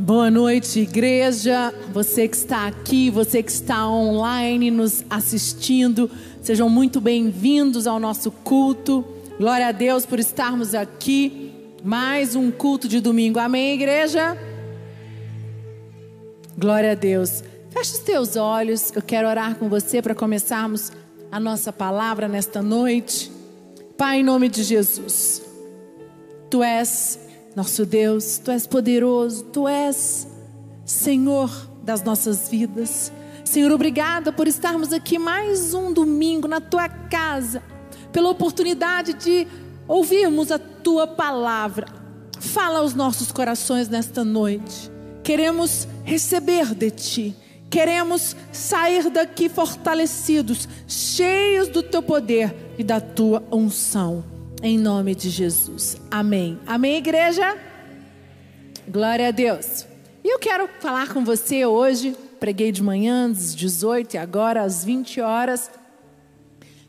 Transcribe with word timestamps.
Boa 0.00 0.30
noite, 0.30 0.78
igreja. 0.78 1.74
Você 1.92 2.28
que 2.28 2.36
está 2.36 2.68
aqui, 2.68 3.10
você 3.10 3.42
que 3.42 3.50
está 3.50 3.88
online 3.88 4.70
nos 4.70 5.04
assistindo, 5.10 6.08
sejam 6.40 6.68
muito 6.68 7.00
bem-vindos 7.00 7.84
ao 7.84 7.98
nosso 7.98 8.30
culto. 8.30 9.04
Glória 9.40 9.66
a 9.66 9.72
Deus 9.72 10.06
por 10.06 10.20
estarmos 10.20 10.72
aqui. 10.72 11.52
Mais 11.82 12.36
um 12.36 12.48
culto 12.48 12.86
de 12.86 13.00
domingo. 13.00 13.40
Amém, 13.40 13.74
igreja? 13.74 14.38
Glória 16.56 16.92
a 16.92 16.94
Deus. 16.94 17.42
Feche 17.68 17.94
os 17.94 17.98
teus 17.98 18.36
olhos. 18.36 18.92
Eu 18.94 19.02
quero 19.02 19.26
orar 19.26 19.56
com 19.56 19.68
você 19.68 20.00
para 20.00 20.14
começarmos 20.14 20.92
a 21.28 21.40
nossa 21.40 21.72
palavra 21.72 22.28
nesta 22.28 22.62
noite. 22.62 23.32
Pai, 23.96 24.20
em 24.20 24.22
nome 24.22 24.48
de 24.48 24.62
Jesus. 24.62 25.42
Tu 26.48 26.62
és 26.62 27.18
nosso 27.58 27.84
Deus, 27.84 28.38
Tu 28.38 28.52
és 28.52 28.68
poderoso, 28.68 29.42
Tu 29.46 29.66
és 29.66 30.28
Senhor 30.84 31.50
das 31.82 32.04
nossas 32.04 32.48
vidas. 32.48 33.10
Senhor, 33.44 33.72
obrigada 33.72 34.32
por 34.32 34.46
estarmos 34.46 34.92
aqui 34.92 35.18
mais 35.18 35.74
um 35.74 35.92
domingo 35.92 36.46
na 36.46 36.60
Tua 36.60 36.88
casa, 36.88 37.60
pela 38.12 38.30
oportunidade 38.30 39.14
de 39.14 39.44
ouvirmos 39.88 40.52
a 40.52 40.58
Tua 40.58 41.08
palavra. 41.08 41.88
Fala 42.38 42.78
aos 42.78 42.94
nossos 42.94 43.32
corações 43.32 43.88
nesta 43.88 44.22
noite. 44.22 44.88
Queremos 45.24 45.88
receber 46.04 46.72
de 46.76 46.92
Ti. 46.92 47.36
Queremos 47.68 48.36
sair 48.52 49.10
daqui 49.10 49.48
fortalecidos, 49.48 50.68
cheios 50.86 51.66
do 51.66 51.82
Teu 51.82 52.04
poder 52.04 52.54
e 52.78 52.84
da 52.84 53.00
Tua 53.00 53.42
unção. 53.50 54.37
Em 54.60 54.76
nome 54.76 55.14
de 55.14 55.30
Jesus. 55.30 55.96
Amém. 56.10 56.58
Amém, 56.66 56.96
igreja? 56.96 57.56
Glória 58.88 59.28
a 59.28 59.30
Deus. 59.30 59.86
E 60.24 60.34
eu 60.34 60.38
quero 60.40 60.68
falar 60.80 61.12
com 61.14 61.24
você 61.24 61.64
hoje. 61.64 62.16
Preguei 62.40 62.72
de 62.72 62.82
manhã, 62.82 63.30
às 63.30 63.54
18 63.54 64.14
e 64.14 64.18
agora 64.18 64.62
às 64.62 64.84
20 64.84 65.20
horas. 65.20 65.70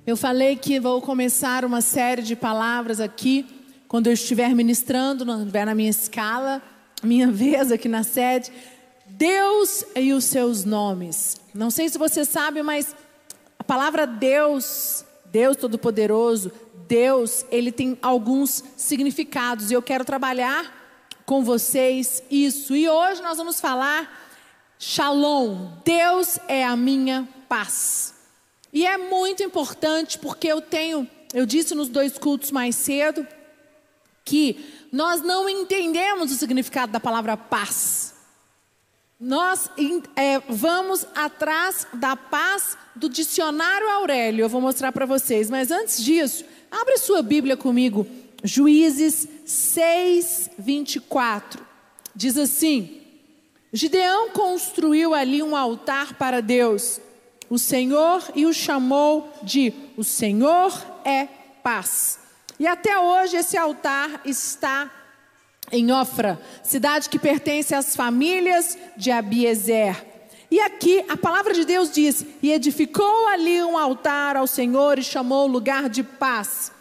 Eu 0.06 0.18
falei 0.18 0.56
que 0.56 0.80
vou 0.80 1.00
começar 1.00 1.64
uma 1.64 1.80
série 1.80 2.24
de 2.24 2.36
palavras 2.36 3.00
aqui, 3.00 3.46
quando 3.88 4.08
eu 4.08 4.14
estiver 4.14 4.56
ministrando, 4.56 5.24
não 5.24 5.42
estiver 5.42 5.66
na 5.66 5.76
minha 5.76 5.92
escala, 5.92 6.64
minha 7.04 7.30
vez 7.32 7.72
aqui 7.72 7.88
na 7.88 8.02
sede. 8.02 8.52
Deus 9.06 9.86
e 9.96 10.12
os 10.12 10.24
seus 10.24 10.66
nomes. 10.66 11.38
Não 11.54 11.70
sei 11.70 11.88
se 11.88 12.00
você 12.00 12.26
sabe, 12.26 12.64
mas 12.64 12.96
a 13.60 13.64
palavra 13.64 14.08
Deus, 14.08 15.06
Deus 15.32 15.56
Todo-Poderoso, 15.56 16.52
Deus, 16.90 17.46
ele 17.52 17.72
tem 17.72 17.96
alguns 18.02 18.64
significados 18.76 19.70
e 19.70 19.76
eu 19.76 19.82
quero 19.82 20.04
trabalhar 20.04 20.76
com 21.24 21.44
vocês 21.44 22.24
isso. 22.32 22.76
E 22.76 22.90
hoje 22.90 23.22
nós 23.22 23.38
vamos 23.38 23.62
falar 23.62 24.28
Shalom. 24.80 25.68
Deus 25.86 26.40
é 26.48 26.66
a 26.66 26.76
minha 26.76 27.30
paz. 27.48 28.16
E 28.74 28.88
é 28.88 28.98
muito 28.98 29.44
importante 29.44 30.18
porque 30.18 30.48
eu 30.48 30.62
tenho, 30.62 31.08
eu 31.32 31.46
disse 31.46 31.76
nos 31.76 31.90
dois 31.90 32.18
cultos 32.18 32.50
mais 32.50 32.76
cedo, 32.76 33.26
que 34.26 34.88
nós 34.92 35.22
não 35.22 35.48
entendemos 35.48 36.32
o 36.32 36.36
significado 36.36 36.92
da 36.92 37.00
palavra 37.00 37.38
paz. 37.38 38.16
Nós 39.20 39.70
é, 40.16 40.40
vamos 40.40 41.06
atrás 41.14 41.86
da 41.94 42.16
paz 42.16 42.76
do 42.96 43.08
dicionário 43.08 43.90
Aurélio. 43.90 44.44
Eu 44.44 44.50
vou 44.50 44.62
mostrar 44.62 44.92
para 44.92 45.06
vocês. 45.06 45.52
Mas 45.52 45.70
antes 45.70 46.04
disso, 46.04 46.46
Abre 46.72 46.98
sua 46.98 47.22
Bíblia 47.22 47.58
comigo, 47.58 48.06
Juízes 48.44 49.28
6, 49.46 50.52
24. 50.58 51.66
Diz 52.16 52.38
assim: 52.38 53.02
Gideão 53.72 54.30
construiu 54.30 55.14
ali 55.14 55.44
um 55.44 55.56
altar 55.56 56.16
para 56.16 56.42
Deus. 56.42 57.00
O 57.50 57.58
Senhor 57.58 58.24
e 58.36 58.46
o 58.46 58.54
chamou 58.54 59.34
de 59.42 59.74
O 59.98 60.04
Senhor 60.04 60.72
é 61.04 61.28
paz. 61.64 62.20
E 62.60 62.68
até 62.68 63.00
hoje 63.00 63.38
esse 63.38 63.58
altar 63.58 64.22
está 64.26 64.92
em 65.72 65.92
Ofra, 65.92 66.40
cidade 66.64 67.10
que 67.10 67.20
pertence 67.20 67.76
às 67.76 67.96
famílias 67.96 68.78
de 68.98 69.12
Abiezer. 69.12 70.09
E 70.52 70.60
aqui 70.60 71.06
a 71.08 71.16
palavra 71.16 71.54
de 71.54 71.64
Deus 71.64 71.92
diz: 71.92 72.26
E 72.42 72.52
edificou 72.52 73.28
ali 73.28 73.62
um 73.64 73.78
altar 73.78 74.36
ao 74.36 74.48
Senhor 74.48 74.98
e 74.98 75.04
chamou 75.04 75.48
o 75.48 75.52
lugar 75.52 75.90
de 75.90 76.04
paz. 76.04 76.72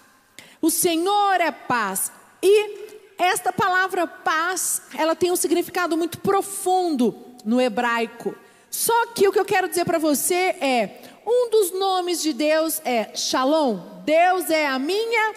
O 0.61 0.71
Senhor 0.71 1.41
é 1.41 1.51
paz. 1.51 2.11
E 2.43 2.89
esta 3.19 3.53
palavra 3.53 4.06
paz, 4.06 4.83
ela 4.97 5.15
tem 5.15 5.31
um 5.31 5.37
significado 5.37 5.97
muito 5.97 6.19
profundo 6.19 7.15
no 7.45 7.61
hebraico. 7.61 8.34
Só 8.71 9.06
que 9.09 9.27
o 9.27 9.33
que 9.33 9.41
eu 9.41 9.45
quero 9.45 9.69
dizer 9.69 9.85
para 9.85 9.99
você 9.99 10.56
é: 10.61 11.03
um 11.27 11.50
dos 11.50 11.73
nomes 11.73 12.23
de 12.23 12.33
Deus 12.33 12.81
é 12.85 13.15
Shalom. 13.15 13.79
Deus 14.05 14.49
é 14.49 14.67
a 14.67 14.79
minha 14.79 15.35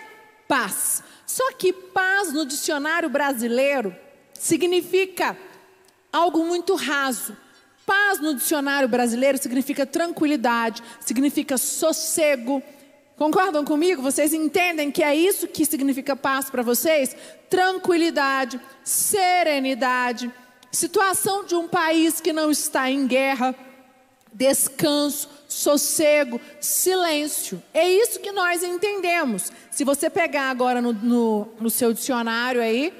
paz. 0.48 1.04
Só 1.26 1.52
que 1.54 1.74
paz 1.74 2.32
no 2.34 2.46
dicionário 2.46 3.10
brasileiro 3.10 3.96
significa 4.34 5.38
algo 6.12 6.46
muito 6.46 6.76
raso. 6.76 7.36
Paz 7.92 8.22
no 8.22 8.34
dicionário 8.34 8.88
brasileiro 8.88 9.38
significa 9.38 9.86
tranquilidade, 9.86 10.82
significa 11.02 11.58
sossego. 11.58 12.64
Concordam 13.18 13.66
comigo? 13.66 14.02
Vocês 14.02 14.34
entendem 14.34 14.90
que 14.90 15.04
é 15.04 15.14
isso 15.14 15.46
que 15.46 15.66
significa 15.66 16.16
paz 16.16 16.50
para 16.50 16.64
vocês? 16.64 17.14
Tranquilidade, 17.50 18.62
serenidade, 18.82 20.32
situação 20.72 21.44
de 21.44 21.54
um 21.54 21.68
país 21.68 22.22
que 22.22 22.32
não 22.32 22.50
está 22.50 22.90
em 22.90 23.06
guerra, 23.06 23.54
descanso, 24.32 25.28
sossego, 25.50 26.40
silêncio. 26.62 27.62
É 27.74 27.90
isso 27.90 28.22
que 28.22 28.32
nós 28.32 28.64
entendemos. 28.64 29.52
Se 29.70 29.84
você 29.84 30.10
pegar 30.10 30.50
agora 30.50 30.82
no, 30.82 30.94
no, 30.94 31.50
no 31.60 31.70
seu 31.70 31.92
dicionário 31.92 32.62
aí, 32.62 32.94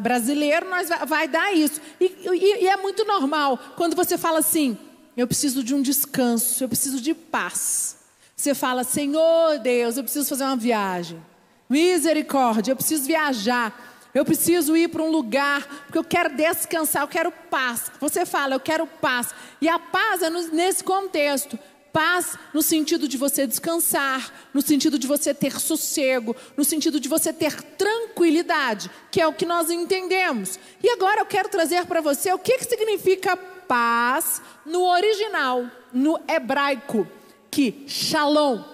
brasileiro, 0.00 0.68
nós 0.68 0.88
vai, 0.88 1.06
vai 1.06 1.28
dar 1.28 1.52
isso. 1.52 1.80
E, 2.00 2.04
e, 2.04 2.64
e 2.64 2.68
é 2.68 2.76
muito 2.76 3.04
normal 3.04 3.58
quando 3.76 3.94
você 3.94 4.16
fala 4.16 4.38
assim: 4.38 4.78
eu 5.16 5.26
preciso 5.26 5.62
de 5.62 5.74
um 5.74 5.82
descanso, 5.82 6.64
eu 6.64 6.68
preciso 6.68 7.00
de 7.00 7.14
paz. 7.14 7.98
Você 8.36 8.54
fala, 8.54 8.82
Senhor 8.82 9.58
Deus, 9.58 9.96
eu 9.96 10.02
preciso 10.02 10.28
fazer 10.28 10.44
uma 10.44 10.56
viagem. 10.56 11.22
Misericórdia, 11.68 12.72
eu 12.72 12.76
preciso 12.76 13.04
viajar. 13.04 13.92
Eu 14.12 14.24
preciso 14.24 14.76
ir 14.76 14.88
para 14.88 15.02
um 15.02 15.10
lugar, 15.10 15.66
porque 15.86 15.98
eu 15.98 16.04
quero 16.04 16.36
descansar, 16.36 17.02
eu 17.02 17.08
quero 17.08 17.32
paz. 17.32 17.90
Você 17.98 18.24
fala, 18.24 18.54
eu 18.54 18.60
quero 18.60 18.86
paz. 18.86 19.34
E 19.60 19.68
a 19.68 19.76
paz 19.76 20.22
é 20.22 20.30
nesse 20.30 20.84
contexto. 20.84 21.58
Paz 21.94 22.36
no 22.52 22.60
sentido 22.60 23.06
de 23.06 23.16
você 23.16 23.46
descansar, 23.46 24.48
no 24.52 24.60
sentido 24.60 24.98
de 24.98 25.06
você 25.06 25.32
ter 25.32 25.60
sossego, 25.60 26.34
no 26.56 26.64
sentido 26.64 26.98
de 26.98 27.08
você 27.08 27.32
ter 27.32 27.62
tranquilidade, 27.62 28.90
que 29.12 29.20
é 29.20 29.26
o 29.28 29.32
que 29.32 29.46
nós 29.46 29.70
entendemos. 29.70 30.58
E 30.82 30.90
agora 30.90 31.20
eu 31.20 31.26
quero 31.26 31.48
trazer 31.48 31.86
para 31.86 32.00
você 32.00 32.32
o 32.32 32.38
que, 32.38 32.58
que 32.58 32.64
significa 32.64 33.36
paz 33.36 34.42
no 34.66 34.82
original, 34.82 35.70
no 35.92 36.18
hebraico, 36.26 37.06
que 37.48 37.84
shalom. 37.86 38.64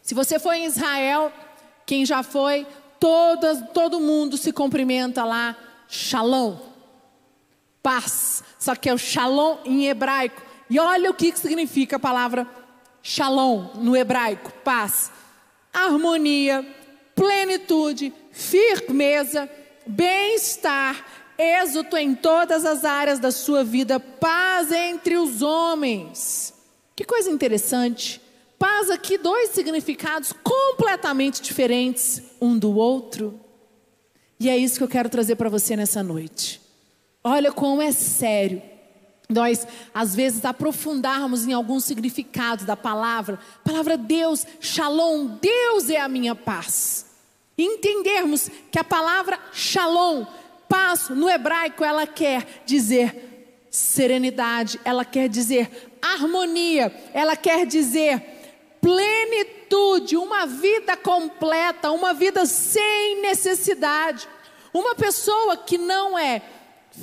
Se 0.00 0.14
você 0.14 0.38
foi 0.38 0.60
em 0.60 0.64
Israel, 0.64 1.30
quem 1.84 2.06
já 2.06 2.22
foi, 2.22 2.66
todo 3.74 4.00
mundo 4.00 4.38
se 4.38 4.50
cumprimenta 4.50 5.26
lá, 5.26 5.54
shalom, 5.90 6.56
paz. 7.82 8.42
Só 8.58 8.74
que 8.74 8.88
é 8.88 8.94
o 8.94 8.98
shalom 8.98 9.58
em 9.66 9.88
hebraico 9.88 10.51
e 10.72 10.78
olha 10.78 11.10
o 11.10 11.14
que 11.14 11.38
significa 11.38 11.96
a 11.96 11.98
palavra 11.98 12.46
shalom 13.02 13.74
no 13.74 13.94
hebraico: 13.94 14.50
paz, 14.64 15.12
harmonia, 15.70 16.66
plenitude, 17.14 18.10
firmeza, 18.30 19.50
bem-estar, 19.86 21.04
êxito 21.36 21.94
em 21.98 22.14
todas 22.14 22.64
as 22.64 22.86
áreas 22.86 23.18
da 23.18 23.30
sua 23.30 23.62
vida, 23.62 24.00
paz 24.00 24.72
entre 24.72 25.18
os 25.18 25.42
homens. 25.42 26.54
Que 26.96 27.04
coisa 27.04 27.30
interessante. 27.30 28.18
Paz 28.58 28.88
aqui, 28.88 29.18
dois 29.18 29.50
significados 29.50 30.32
completamente 30.42 31.42
diferentes 31.42 32.22
um 32.40 32.58
do 32.58 32.74
outro. 32.74 33.38
E 34.40 34.48
é 34.48 34.56
isso 34.56 34.78
que 34.78 34.84
eu 34.84 34.88
quero 34.88 35.10
trazer 35.10 35.36
para 35.36 35.50
você 35.50 35.76
nessa 35.76 36.02
noite. 36.02 36.62
Olha 37.22 37.52
como 37.52 37.82
é 37.82 37.92
sério 37.92 38.71
nós, 39.28 39.66
às 39.94 40.14
vezes, 40.14 40.44
aprofundarmos 40.44 41.46
em 41.46 41.52
alguns 41.52 41.84
significados 41.84 42.64
da 42.64 42.76
palavra, 42.76 43.38
palavra 43.64 43.96
Deus, 43.96 44.46
Shalom, 44.60 45.38
Deus 45.40 45.88
é 45.88 46.00
a 46.00 46.08
minha 46.08 46.34
paz. 46.34 47.06
Entendermos 47.56 48.50
que 48.70 48.78
a 48.78 48.84
palavra 48.84 49.38
Shalom, 49.52 50.26
paz, 50.68 51.08
no 51.08 51.28
hebraico, 51.28 51.84
ela 51.84 52.06
quer 52.06 52.62
dizer 52.66 53.30
serenidade, 53.70 54.78
ela 54.84 55.04
quer 55.04 55.28
dizer 55.28 55.90
harmonia, 56.02 56.94
ela 57.14 57.36
quer 57.36 57.64
dizer 57.64 58.22
plenitude, 58.82 60.16
uma 60.16 60.44
vida 60.44 60.96
completa, 60.96 61.92
uma 61.92 62.12
vida 62.12 62.44
sem 62.44 63.22
necessidade. 63.22 64.28
Uma 64.74 64.94
pessoa 64.94 65.56
que 65.56 65.78
não 65.78 66.18
é 66.18 66.42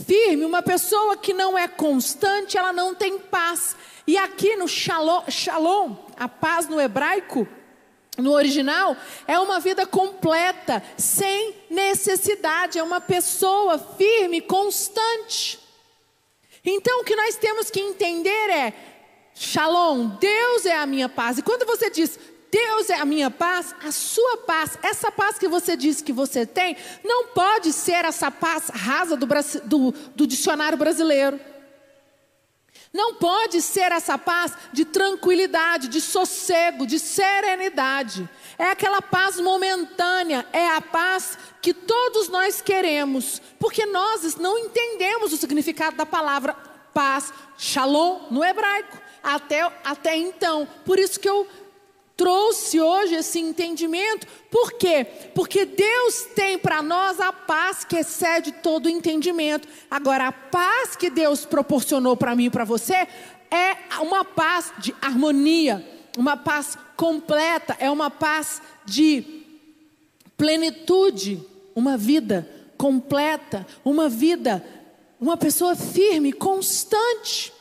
firme, 0.05 0.45
uma 0.45 0.61
pessoa 0.61 1.17
que 1.17 1.33
não 1.33 1.57
é 1.57 1.67
constante, 1.67 2.57
ela 2.57 2.71
não 2.71 2.93
tem 2.93 3.17
paz. 3.17 3.75
E 4.05 4.17
aqui 4.17 4.55
no 4.55 4.67
shalom, 4.67 5.23
shalom 5.29 5.95
a 6.17 6.27
paz 6.27 6.67
no 6.67 6.79
hebraico, 6.79 7.47
no 8.17 8.31
original, 8.33 8.95
é 9.27 9.39
uma 9.39 9.59
vida 9.59 9.85
completa, 9.85 10.83
sem 10.97 11.55
necessidade, 11.69 12.77
é 12.77 12.83
uma 12.83 12.99
pessoa 12.99 13.77
firme, 13.77 14.41
constante. 14.41 15.59
Então 16.65 17.01
o 17.01 17.03
que 17.03 17.15
nós 17.15 17.35
temos 17.35 17.69
que 17.69 17.79
entender 17.79 18.49
é: 18.49 18.73
Shalom, 19.33 20.17
Deus 20.19 20.65
é 20.65 20.75
a 20.75 20.85
minha 20.85 21.07
paz. 21.07 21.37
E 21.37 21.41
quando 21.41 21.65
você 21.65 21.89
diz 21.89 22.19
Deus 22.51 22.89
é 22.89 22.95
a 22.95 23.05
minha 23.05 23.29
paz, 23.29 23.75
a 23.85 23.91
sua 23.91 24.37
paz, 24.37 24.77
essa 24.81 25.11
paz 25.11 25.37
que 25.37 25.47
você 25.47 25.77
diz 25.77 26.01
que 26.01 26.11
você 26.11 26.45
tem, 26.45 26.75
não 27.03 27.27
pode 27.27 27.71
ser 27.71 28.05
essa 28.05 28.31
paz 28.31 28.69
rasa 28.73 29.15
do, 29.15 29.27
do, 29.65 29.91
do 30.15 30.27
dicionário 30.27 30.77
brasileiro. 30.77 31.39
Não 32.91 33.15
pode 33.15 33.61
ser 33.61 33.91
essa 33.91 34.17
paz 34.17 34.53
de 34.73 34.83
tranquilidade, 34.83 35.87
de 35.87 36.01
sossego, 36.01 36.87
de 36.87 36.97
serenidade. 36.97 38.27
É 38.57 38.71
aquela 38.71 38.99
paz 38.99 39.39
momentânea, 39.39 40.45
é 40.51 40.69
a 40.69 40.81
paz 40.81 41.37
que 41.61 41.71
todos 41.71 42.29
nós 42.29 42.61
queremos, 42.61 43.39
porque 43.59 43.85
nós 43.85 44.35
não 44.37 44.57
entendemos 44.57 45.31
o 45.31 45.37
significado 45.37 45.97
da 45.97 46.05
palavra 46.05 46.53
paz, 46.91 47.31
shalom, 47.57 48.21
no 48.31 48.43
hebraico, 48.43 48.97
até, 49.21 49.61
até 49.83 50.17
então. 50.17 50.67
Por 50.83 50.97
isso 50.97 51.19
que 51.19 51.29
eu 51.29 51.47
trouxe 52.19 52.81
hoje 52.81 53.15
esse 53.15 53.39
entendimento. 53.39 54.27
Por 54.51 54.73
quê? 54.73 55.07
Porque 55.33 55.63
Deus 55.63 56.27
tem 56.35 56.57
para 56.57 56.83
nós 56.83 57.17
a 57.17 57.31
paz 57.31 57.85
que 57.85 57.95
excede 57.95 58.51
todo 58.51 58.89
entendimento. 58.89 59.69
Agora, 59.89 60.27
a 60.27 60.31
paz 60.33 60.97
que 60.97 61.09
Deus 61.09 61.45
proporcionou 61.45 62.17
para 62.17 62.35
mim 62.35 62.47
e 62.47 62.49
para 62.49 62.65
você 62.65 63.07
é 63.49 63.77
uma 64.01 64.25
paz 64.25 64.73
de 64.79 64.93
harmonia, 65.01 65.81
uma 66.17 66.35
paz 66.35 66.77
completa, 66.97 67.77
é 67.79 67.89
uma 67.89 68.11
paz 68.11 68.61
de 68.83 69.45
plenitude, 70.35 71.41
uma 71.73 71.95
vida 71.95 72.49
completa, 72.77 73.65
uma 73.85 74.09
vida, 74.09 74.61
uma 75.21 75.37
pessoa 75.37 75.73
firme, 75.73 76.33
constante. 76.33 77.53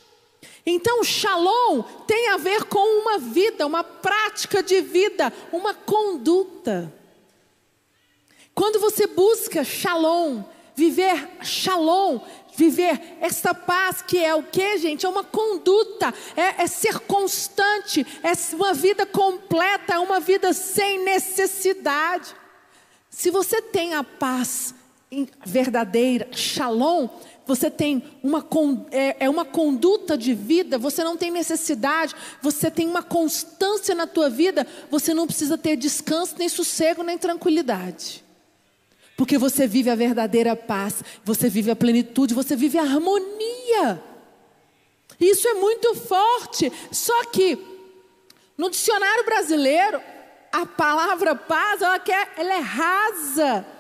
Então, 0.70 1.03
shalom 1.03 1.82
tem 2.06 2.29
a 2.29 2.37
ver 2.37 2.65
com 2.65 3.00
uma 3.00 3.17
vida, 3.17 3.67
uma 3.67 3.82
prática 3.82 4.62
de 4.62 4.82
vida, 4.82 5.32
uma 5.50 5.73
conduta. 5.73 6.93
Quando 8.55 8.79
você 8.79 9.06
busca 9.06 9.65
shalom, 9.65 10.43
viver 10.75 11.26
shalom, 11.43 12.20
viver 12.55 13.00
essa 13.19 13.55
paz 13.55 14.03
que 14.03 14.23
é 14.23 14.35
o 14.35 14.43
que, 14.43 14.76
gente? 14.76 15.06
É 15.06 15.09
uma 15.09 15.25
conduta, 15.25 16.12
é, 16.37 16.65
é, 16.65 16.67
ser 16.67 16.99
constante, 17.00 18.06
é 18.23 18.32
uma 18.55 18.75
vida 18.75 19.06
completa, 19.06 19.94
é 19.94 19.99
uma 19.99 20.20
vida 20.20 20.53
sem 20.53 21.03
necessidade. 21.03 22.37
Se 23.09 23.31
você 23.31 23.62
tem 23.62 23.94
a 23.94 24.05
paz 24.05 24.75
verdadeira, 25.47 26.29
shalom, 26.32 27.09
você 27.49 27.71
tem 27.71 28.03
uma, 28.23 28.47
é, 28.91 29.25
é 29.25 29.31
uma 29.31 29.43
conduta 29.43 30.19
de 30.19 30.35
vida, 30.35 30.77
você 30.77 31.03
não 31.03 31.17
tem 31.17 31.31
necessidade, 31.31 32.15
você 32.43 32.71
tem 32.71 32.87
uma 32.87 33.03
constância 33.03 33.95
na 33.95 34.06
tua 34.06 34.29
vida, 34.29 34.67
você 34.91 35.15
não 35.15 35.27
precisa 35.27 35.56
ter 35.56 35.75
descanso, 35.75 36.35
nem 36.39 36.47
sossego, 36.47 37.03
nem 37.03 37.17
tranquilidade. 37.17 38.23
Porque 39.17 39.39
você 39.39 39.67
vive 39.67 39.89
a 39.89 39.95
verdadeira 39.95 40.55
paz, 40.55 41.03
você 41.25 41.49
vive 41.49 41.71
a 41.71 41.77
plenitude, 41.77 42.35
você 42.35 42.55
vive 42.55 42.77
a 42.77 42.83
harmonia. 42.83 43.99
Isso 45.19 45.49
é 45.49 45.55
muito 45.55 45.94
forte. 45.94 46.71
Só 46.93 47.25
que 47.25 47.59
no 48.59 48.69
dicionário 48.69 49.25
brasileiro, 49.25 50.03
a 50.53 50.67
palavra 50.67 51.35
paz, 51.35 51.81
ela, 51.81 51.99
quer, 51.99 52.31
ela 52.37 52.53
é 52.53 52.61
rasa. 52.61 53.78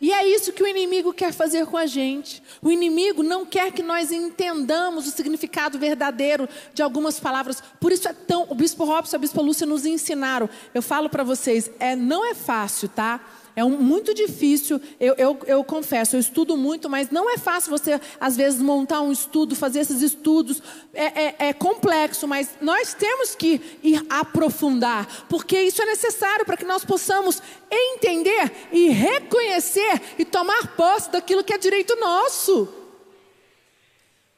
E 0.00 0.12
é 0.12 0.26
isso 0.26 0.52
que 0.52 0.62
o 0.62 0.66
inimigo 0.66 1.12
quer 1.12 1.30
fazer 1.30 1.66
com 1.66 1.76
a 1.76 1.84
gente. 1.84 2.42
O 2.62 2.72
inimigo 2.72 3.22
não 3.22 3.44
quer 3.44 3.70
que 3.70 3.82
nós 3.82 4.10
entendamos 4.10 5.06
o 5.06 5.10
significado 5.10 5.78
verdadeiro 5.78 6.48
de 6.72 6.82
algumas 6.82 7.20
palavras. 7.20 7.62
Por 7.78 7.92
isso 7.92 8.08
é 8.08 8.14
tão. 8.14 8.46
O 8.48 8.54
bispo 8.54 8.84
Robson 8.84 9.16
e 9.16 9.18
a 9.18 9.20
bispo 9.20 9.42
Lúcia 9.42 9.66
nos 9.66 9.84
ensinaram. 9.84 10.48
Eu 10.72 10.80
falo 10.80 11.10
para 11.10 11.22
vocês, 11.22 11.70
é, 11.78 11.94
não 11.94 12.24
é 12.24 12.34
fácil, 12.34 12.88
tá? 12.88 13.20
É 13.56 13.64
um, 13.64 13.70
muito 13.70 14.14
difícil, 14.14 14.80
eu, 14.98 15.14
eu, 15.18 15.38
eu, 15.46 15.64
confesso, 15.64 16.16
eu 16.16 16.20
estudo 16.20 16.56
muito, 16.56 16.88
mas 16.88 17.10
não 17.10 17.28
é 17.30 17.36
fácil 17.36 17.70
você, 17.70 18.00
às 18.20 18.36
vezes, 18.36 18.60
montar 18.60 19.00
um 19.00 19.10
estudo, 19.10 19.56
fazer 19.56 19.80
esses 19.80 20.02
estudos. 20.02 20.62
É, 20.94 21.22
é, 21.22 21.34
é 21.48 21.52
complexo, 21.52 22.26
mas 22.28 22.50
nós 22.60 22.94
temos 22.94 23.34
que 23.34 23.60
ir 23.82 24.04
aprofundar, 24.08 25.26
porque 25.28 25.60
isso 25.60 25.82
é 25.82 25.86
necessário 25.86 26.44
para 26.44 26.56
que 26.56 26.64
nós 26.64 26.84
possamos 26.84 27.42
entender 27.70 28.52
e 28.72 28.88
reconhecer 28.88 30.00
e 30.18 30.24
tomar 30.24 30.76
posse 30.76 31.10
daquilo 31.10 31.44
que 31.44 31.52
é 31.52 31.58
direito 31.58 31.94
nosso. 31.96 32.62
O 32.62 32.68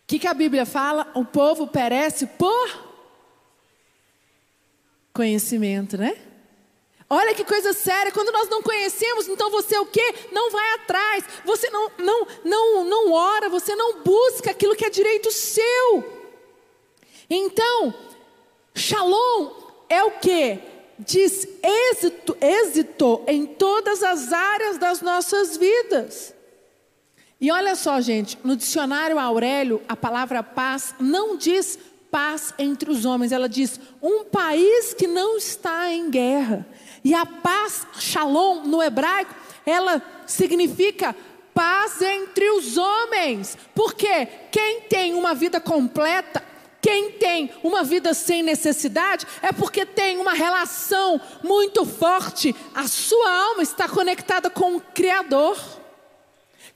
que, 0.06 0.18
que 0.18 0.26
a 0.26 0.34
Bíblia 0.34 0.66
fala? 0.66 1.10
O 1.14 1.24
povo 1.24 1.66
perece 1.66 2.26
por 2.26 2.92
conhecimento, 5.12 5.96
né? 5.96 6.31
Olha 7.14 7.34
que 7.34 7.44
coisa 7.44 7.74
séria, 7.74 8.10
quando 8.10 8.32
nós 8.32 8.48
não 8.48 8.62
conhecemos, 8.62 9.28
então 9.28 9.50
você 9.50 9.78
o 9.78 9.84
quê? 9.84 10.14
Não 10.32 10.50
vai 10.50 10.66
atrás, 10.76 11.22
você 11.44 11.68
não, 11.68 11.90
não, 11.98 12.26
não, 12.42 12.84
não 12.86 13.12
ora, 13.12 13.50
você 13.50 13.76
não 13.76 14.00
busca 14.02 14.50
aquilo 14.50 14.74
que 14.74 14.86
é 14.86 14.88
direito 14.88 15.30
seu. 15.30 16.02
Então, 17.28 17.92
Shalom 18.74 19.50
é 19.90 20.02
o 20.02 20.12
que? 20.12 20.58
Diz 20.98 21.46
êxito, 21.62 22.34
êxito 22.40 23.22
em 23.26 23.44
todas 23.44 24.02
as 24.02 24.32
áreas 24.32 24.78
das 24.78 25.02
nossas 25.02 25.58
vidas. 25.58 26.34
E 27.38 27.50
olha 27.52 27.76
só, 27.76 28.00
gente, 28.00 28.38
no 28.42 28.56
dicionário 28.56 29.18
Aurélio, 29.18 29.82
a 29.86 29.94
palavra 29.94 30.42
paz 30.42 30.94
não 30.98 31.36
diz 31.36 31.78
paz 32.10 32.52
entre 32.58 32.90
os 32.90 33.06
homens, 33.06 33.32
ela 33.32 33.48
diz 33.48 33.78
um 34.00 34.24
país 34.24 34.94
que 34.94 35.06
não 35.06 35.36
está 35.36 35.90
em 35.90 36.10
guerra. 36.10 36.66
E 37.04 37.14
a 37.14 37.26
paz, 37.26 37.86
shalom, 37.98 38.62
no 38.64 38.82
hebraico, 38.82 39.34
ela 39.66 40.00
significa 40.26 41.14
paz 41.54 42.00
entre 42.00 42.50
os 42.50 42.76
homens. 42.76 43.56
Porque 43.74 44.26
quem 44.50 44.82
tem 44.82 45.14
uma 45.14 45.34
vida 45.34 45.60
completa, 45.60 46.42
quem 46.80 47.12
tem 47.12 47.52
uma 47.62 47.82
vida 47.82 48.14
sem 48.14 48.42
necessidade, 48.42 49.26
é 49.40 49.52
porque 49.52 49.84
tem 49.86 50.18
uma 50.18 50.32
relação 50.32 51.20
muito 51.42 51.84
forte. 51.84 52.54
A 52.74 52.86
sua 52.86 53.30
alma 53.30 53.62
está 53.62 53.88
conectada 53.88 54.48
com 54.50 54.76
o 54.76 54.80
Criador. 54.80 55.58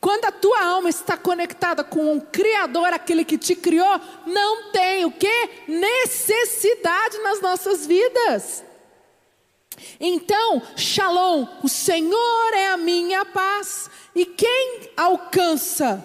Quando 0.00 0.26
a 0.26 0.32
tua 0.32 0.62
alma 0.64 0.88
está 0.88 1.16
conectada 1.16 1.82
com 1.82 2.16
o 2.16 2.20
Criador, 2.20 2.92
aquele 2.92 3.24
que 3.24 3.38
te 3.38 3.56
criou, 3.56 4.00
não 4.26 4.70
tem 4.70 5.04
o 5.04 5.10
que? 5.10 5.50
Necessidade 5.66 7.18
nas 7.18 7.40
nossas 7.40 7.86
vidas. 7.86 8.62
Então, 10.00 10.62
Shalom, 10.76 11.46
o 11.62 11.68
Senhor 11.68 12.54
é 12.54 12.68
a 12.68 12.76
minha 12.76 13.24
paz. 13.24 13.90
E 14.14 14.24
quem 14.24 14.90
alcança, 14.96 16.04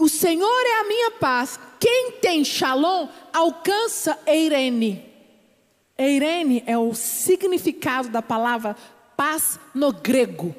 o 0.00 0.08
Senhor 0.08 0.62
é 0.66 0.80
a 0.80 0.84
minha 0.84 1.10
paz. 1.12 1.58
Quem 1.80 2.12
tem 2.20 2.44
Shalom, 2.44 3.08
alcança 3.32 4.18
Eirene. 4.26 5.04
Eirene 5.96 6.62
é 6.66 6.76
o 6.76 6.94
significado 6.94 8.08
da 8.08 8.20
palavra 8.20 8.76
paz 9.16 9.58
no 9.74 9.92
grego. 9.92 10.54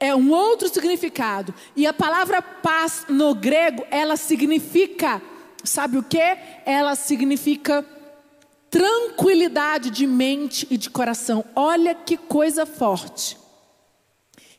É 0.00 0.14
um 0.14 0.30
outro 0.30 0.68
significado. 0.68 1.54
E 1.74 1.86
a 1.86 1.92
palavra 1.92 2.40
paz 2.40 3.04
no 3.08 3.34
grego, 3.34 3.84
ela 3.90 4.16
significa, 4.16 5.20
sabe 5.64 5.98
o 5.98 6.02
que? 6.02 6.36
Ela 6.64 6.94
significa 6.94 7.84
tranquilidade 8.70 9.90
de 9.90 10.06
mente 10.06 10.66
e 10.70 10.76
de 10.76 10.90
coração. 10.90 11.44
Olha 11.54 11.94
que 11.94 12.16
coisa 12.16 12.66
forte. 12.66 13.36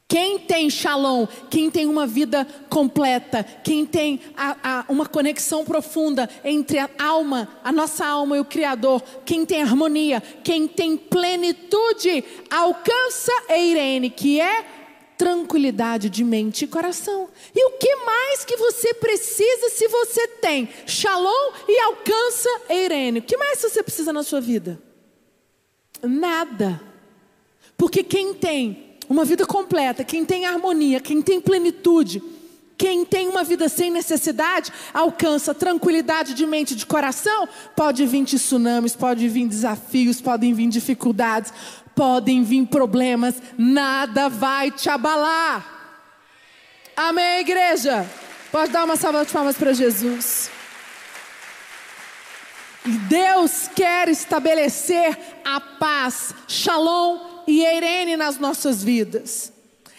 Quem 0.10 0.40
tem 0.40 0.72
shalom, 0.72 1.28
quem 1.52 1.70
tem 1.70 1.86
uma 1.86 2.08
vida 2.08 2.48
completa, 2.68 3.44
quem 3.64 3.86
tem 3.86 4.20
a, 4.36 4.58
a, 4.64 4.86
uma 4.90 5.06
conexão 5.06 5.64
profunda 5.64 6.28
entre 6.44 6.80
a 6.80 6.90
alma, 6.98 7.48
a 7.64 7.72
nossa 7.72 8.08
alma 8.08 8.36
e 8.36 8.40
o 8.40 8.46
Criador, 8.46 9.04
quem 9.24 9.46
tem 9.46 9.62
harmonia, 9.62 10.20
quem 10.44 10.68
tem 10.68 10.98
plenitude, 10.98 12.24
alcança 12.50 13.32
Eirene, 13.50 14.10
que 14.10 14.42
é 14.42 14.79
tranquilidade 15.20 16.10
de 16.10 16.24
mente 16.24 16.64
e 16.64 16.68
coração. 16.68 17.28
E 17.54 17.66
o 17.66 17.72
que 17.72 17.94
mais 18.06 18.46
que 18.46 18.56
você 18.56 18.94
precisa 18.94 19.70
se 19.70 19.86
você 19.90 20.30
tem 20.30 20.70
Shalom 20.88 21.52
e 21.68 21.78
alcança 21.82 22.50
Eirene? 22.70 23.20
O 23.20 23.22
que 23.22 23.36
mais 23.36 23.62
você 23.62 23.84
precisa 23.84 24.14
na 24.14 24.24
sua 24.24 24.40
vida? 24.40 24.82
Nada. 26.02 26.82
Porque 27.76 28.02
quem 28.02 28.34
tem 28.34 28.96
uma 29.10 29.26
vida 29.26 29.46
completa, 29.46 30.06
quem 30.06 30.24
tem 30.24 30.46
harmonia, 30.46 31.02
quem 31.02 31.22
tem 31.22 31.42
plenitude, 31.42 32.24
Quem 32.80 33.04
tem 33.04 33.28
uma 33.28 33.44
vida 33.44 33.68
sem 33.68 33.92
necessidade 33.92 34.72
alcança 34.94 35.54
tranquilidade 35.54 36.34
de 36.34 36.46
mente 36.46 36.72
e 36.72 36.78
de 36.78 36.86
coração. 36.86 37.46
Pode 37.76 38.06
vir 38.06 38.24
tsunamis, 38.24 38.96
pode 38.96 39.28
vir 39.28 39.50
desafios, 39.50 40.22
podem 40.22 40.54
vir 40.54 40.70
dificuldades, 40.70 41.52
podem 42.00 42.44
vir 42.44 42.66
problemas, 42.66 43.36
nada 43.58 44.30
vai 44.30 44.72
te 44.72 44.90
abalar. 44.90 45.66
Amém, 46.96 47.42
igreja? 47.42 48.10
Pode 48.50 48.72
dar 48.72 48.86
uma 48.86 48.96
salva 48.96 49.26
de 49.26 49.34
palmas 49.34 49.58
para 49.58 49.74
Jesus. 49.74 50.50
E 52.86 52.92
Deus 52.92 53.70
quer 53.76 54.08
estabelecer 54.08 55.20
a 55.44 55.60
paz, 55.60 56.34
shalom 56.48 57.44
e 57.46 57.66
eirene 57.66 58.16
nas 58.16 58.38
nossas 58.38 58.82
vidas. 58.82 59.52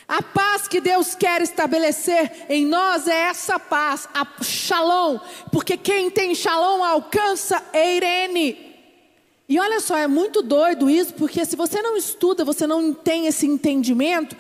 A 0.09 0.23
paz 0.23 0.67
que 0.67 0.81
Deus 0.81 1.15
quer 1.15 1.43
estabelecer 1.43 2.47
em 2.49 2.65
nós 2.65 3.07
é 3.07 3.29
essa 3.29 3.59
paz, 3.59 4.09
a 4.15 4.27
shalom, 4.43 5.19
porque 5.53 5.77
quem 5.77 6.11
tem 6.11 6.35
shalom 6.35 6.83
alcança 6.83 7.63
eirene. 7.75 8.70
E 9.51 9.59
olha 9.59 9.81
só, 9.81 9.97
é 9.97 10.07
muito 10.07 10.43
doido 10.43 10.89
isso, 10.89 11.13
porque 11.15 11.45
se 11.45 11.57
você 11.57 11.83
não 11.83 11.97
estuda, 11.97 12.45
você 12.45 12.69
não 12.69 12.95
tem 12.95 13.27
esse 13.27 13.49
entendimento, 13.49 14.37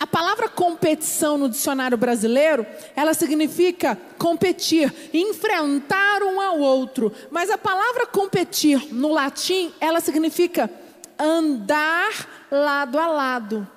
a 0.00 0.06
palavra 0.06 0.48
competição 0.48 1.36
no 1.36 1.50
dicionário 1.50 1.98
brasileiro, 1.98 2.66
ela 2.96 3.12
significa 3.12 3.98
competir, 4.16 4.90
enfrentar 5.12 6.22
um 6.22 6.40
ao 6.40 6.58
outro. 6.60 7.12
Mas 7.30 7.50
a 7.50 7.58
palavra 7.58 8.06
competir 8.06 8.90
no 8.90 9.12
latim, 9.12 9.70
ela 9.78 10.00
significa 10.00 10.70
andar 11.18 12.46
lado 12.50 12.98
a 12.98 13.06
lado. 13.06 13.68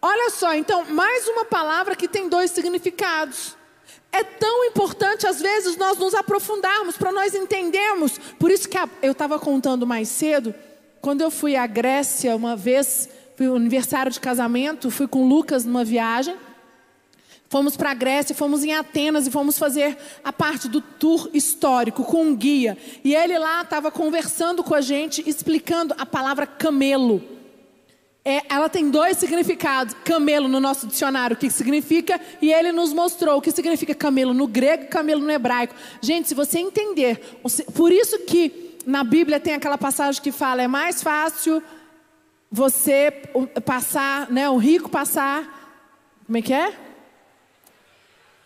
Olha 0.00 0.30
só, 0.30 0.54
então, 0.54 0.86
mais 0.86 1.28
uma 1.28 1.44
palavra 1.44 1.94
que 1.94 2.08
tem 2.08 2.30
dois 2.30 2.50
significados. 2.50 3.58
É 4.16 4.22
tão 4.22 4.64
importante, 4.64 5.26
às 5.26 5.40
vezes, 5.40 5.76
nós 5.76 5.98
nos 5.98 6.14
aprofundarmos 6.14 6.96
para 6.96 7.10
nós 7.10 7.34
entendermos. 7.34 8.18
Por 8.38 8.50
isso 8.50 8.68
que 8.68 8.78
eu 9.02 9.12
estava 9.12 9.38
contando 9.38 9.86
mais 9.86 10.08
cedo, 10.08 10.54
quando 11.00 11.20
eu 11.20 11.30
fui 11.30 11.56
à 11.56 11.66
Grécia 11.66 12.36
uma 12.36 12.54
vez 12.54 13.08
Fui 13.36 13.48
o 13.48 13.56
aniversário 13.56 14.12
de 14.12 14.20
casamento, 14.20 14.90
fui 14.90 15.08
com 15.08 15.24
o 15.24 15.28
Lucas 15.28 15.64
numa 15.64 15.84
viagem. 15.84 16.36
Fomos 17.48 17.76
para 17.76 17.90
a 17.90 17.94
Grécia, 17.94 18.34
fomos 18.34 18.64
em 18.64 18.72
Atenas 18.72 19.26
e 19.26 19.30
fomos 19.30 19.58
fazer 19.58 19.96
a 20.22 20.32
parte 20.32 20.68
do 20.68 20.80
tour 20.80 21.28
histórico 21.32 22.04
com 22.04 22.22
um 22.22 22.36
guia. 22.36 22.78
E 23.02 23.14
ele 23.14 23.38
lá 23.38 23.62
estava 23.62 23.90
conversando 23.90 24.62
com 24.62 24.74
a 24.74 24.80
gente, 24.80 25.22
explicando 25.28 25.94
a 25.98 26.06
palavra 26.06 26.46
camelo. 26.46 27.22
É, 28.24 28.42
ela 28.48 28.70
tem 28.70 28.90
dois 28.90 29.18
significados. 29.18 29.94
Camelo 30.02 30.48
no 30.48 30.58
nosso 30.58 30.86
dicionário, 30.86 31.36
o 31.36 31.38
que 31.38 31.50
significa, 31.50 32.18
e 32.40 32.50
ele 32.50 32.72
nos 32.72 32.92
mostrou 32.92 33.36
o 33.36 33.42
que 33.42 33.50
significa 33.50 33.94
camelo 33.94 34.32
no 34.32 34.46
grego 34.46 34.84
e 34.84 34.86
camelo 34.86 35.20
no 35.20 35.30
hebraico. 35.30 35.74
Gente, 36.00 36.28
se 36.28 36.34
você 36.34 36.58
entender, 36.58 37.20
por 37.74 37.92
isso 37.92 38.20
que 38.20 38.78
na 38.86 39.04
Bíblia 39.04 39.38
tem 39.38 39.52
aquela 39.52 39.76
passagem 39.76 40.22
que 40.22 40.32
fala: 40.32 40.62
é 40.62 40.68
mais 40.68 41.02
fácil 41.02 41.62
você 42.50 43.10
passar, 43.64 44.30
né, 44.30 44.48
o 44.48 44.56
rico 44.56 44.88
passar, 44.88 45.82
como 46.24 46.38
é 46.38 46.42
que 46.42 46.54
é? 46.54 46.72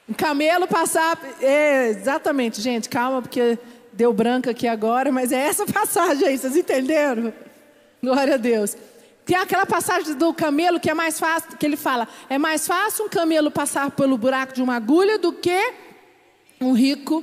Um 0.08 0.14
camelo 0.14 0.66
passar, 0.66 1.20
é, 1.40 1.88
exatamente, 1.88 2.60
gente, 2.60 2.88
calma, 2.88 3.20
porque 3.20 3.58
deu 3.92 4.12
branco 4.12 4.48
aqui 4.48 4.66
agora, 4.66 5.12
mas 5.12 5.30
é 5.30 5.36
essa 5.36 5.66
passagem 5.70 6.26
aí, 6.26 6.38
vocês 6.38 6.56
entenderam? 6.56 7.32
Glória 8.02 8.34
a 8.34 8.38
Deus. 8.38 8.76
Tem 9.28 9.36
aquela 9.36 9.66
passagem 9.66 10.14
do 10.14 10.32
camelo 10.32 10.80
que 10.80 10.88
é 10.88 10.94
mais 10.94 11.20
fácil, 11.20 11.54
que 11.58 11.66
ele 11.66 11.76
fala, 11.76 12.08
é 12.30 12.38
mais 12.38 12.66
fácil 12.66 13.04
um 13.04 13.10
camelo 13.10 13.50
passar 13.50 13.90
pelo 13.90 14.16
buraco 14.16 14.54
de 14.54 14.62
uma 14.62 14.76
agulha 14.76 15.18
do 15.18 15.34
que 15.34 15.74
um 16.58 16.72
rico 16.72 17.22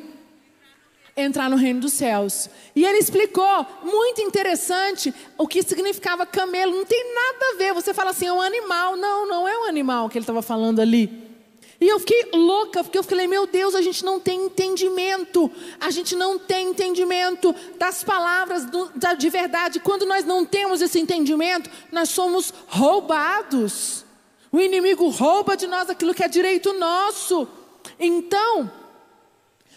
entrar 1.17 1.49
no 1.49 1.55
reino 1.55 1.79
dos 1.79 1.93
céus. 1.93 2.47
E 2.75 2.85
ele 2.85 2.99
explicou, 2.99 3.65
muito 3.83 4.21
interessante, 4.21 5.11
o 5.35 5.47
que 5.47 5.63
significava 5.63 6.27
camelo. 6.27 6.75
Não 6.75 6.85
tem 6.85 7.11
nada 7.11 7.45
a 7.53 7.57
ver. 7.57 7.73
Você 7.73 7.91
fala 7.91 8.11
assim, 8.11 8.27
é 8.27 8.31
um 8.31 8.39
animal. 8.39 8.95
Não, 8.95 9.27
não 9.27 9.47
é 9.47 9.57
um 9.57 9.63
animal 9.63 10.07
que 10.07 10.19
ele 10.19 10.23
estava 10.23 10.43
falando 10.43 10.81
ali. 10.81 11.34
E 11.79 11.87
eu 11.87 11.99
fiquei 11.99 12.29
louca, 12.33 12.83
porque 12.83 12.97
eu 12.97 13.03
falei, 13.03 13.27
meu 13.27 13.45
Deus, 13.45 13.75
a 13.75 13.81
gente 13.81 14.03
não 14.05 14.19
tem 14.19 14.45
entendimento. 14.45 15.51
A 15.79 15.91
gente 15.91 16.15
não 16.15 16.39
tem 16.39 16.69
entendimento 16.69 17.53
das 17.77 18.03
palavras 18.03 18.65
do, 18.65 18.89
da, 18.95 19.13
de 19.13 19.29
verdade. 19.29 19.79
Quando 19.79 20.05
nós 20.05 20.23
não 20.23 20.45
temos 20.45 20.81
esse 20.81 20.99
entendimento, 20.99 21.69
nós 21.91 22.09
somos 22.09 22.53
roubados. 22.67 24.05
O 24.51 24.59
inimigo 24.59 25.09
rouba 25.09 25.57
de 25.57 25.67
nós 25.67 25.89
aquilo 25.89 26.13
que 26.13 26.23
é 26.23 26.27
direito 26.29 26.71
nosso. 26.73 27.47
Então, 27.99 28.71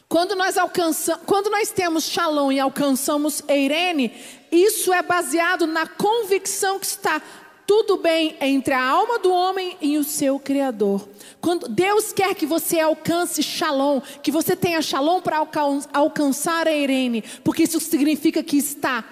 quando 0.08 0.36
nós 0.36 0.56
alcançamos, 0.56 1.22
quando 1.26 1.50
nós 1.50 1.70
temos 1.70 2.04
Shalom 2.04 2.52
e 2.52 2.60
alcançamos 2.60 3.42
Eirene, 3.48 4.14
isso 4.50 4.92
é 4.92 5.02
baseado 5.02 5.66
na 5.66 5.86
convicção 5.86 6.78
que 6.78 6.86
está 6.86 7.20
tudo 7.68 7.98
bem 7.98 8.34
entre 8.40 8.72
a 8.72 8.82
alma 8.82 9.18
do 9.18 9.30
homem 9.30 9.76
e 9.82 9.98
o 9.98 10.02
seu 10.02 10.38
Criador. 10.38 11.06
Quando 11.38 11.68
Deus 11.68 12.14
quer 12.14 12.34
que 12.34 12.46
você 12.46 12.80
alcance 12.80 13.42
Shalom, 13.42 14.00
que 14.22 14.32
você 14.32 14.56
tenha 14.56 14.80
Shalom 14.80 15.20
para 15.20 15.46
alcançar 15.92 16.66
a 16.66 16.72
Eirene, 16.72 17.22
porque 17.44 17.64
isso 17.64 17.78
significa 17.78 18.42
que 18.42 18.56
está 18.56 19.04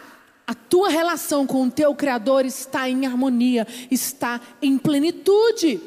a 0.46 0.54
tua 0.54 0.88
relação 0.88 1.46
com 1.46 1.64
o 1.64 1.70
teu 1.70 1.94
Criador 1.94 2.46
está 2.46 2.88
em 2.88 3.04
harmonia, 3.04 3.66
está 3.90 4.40
em 4.62 4.78
plenitude. 4.78 5.78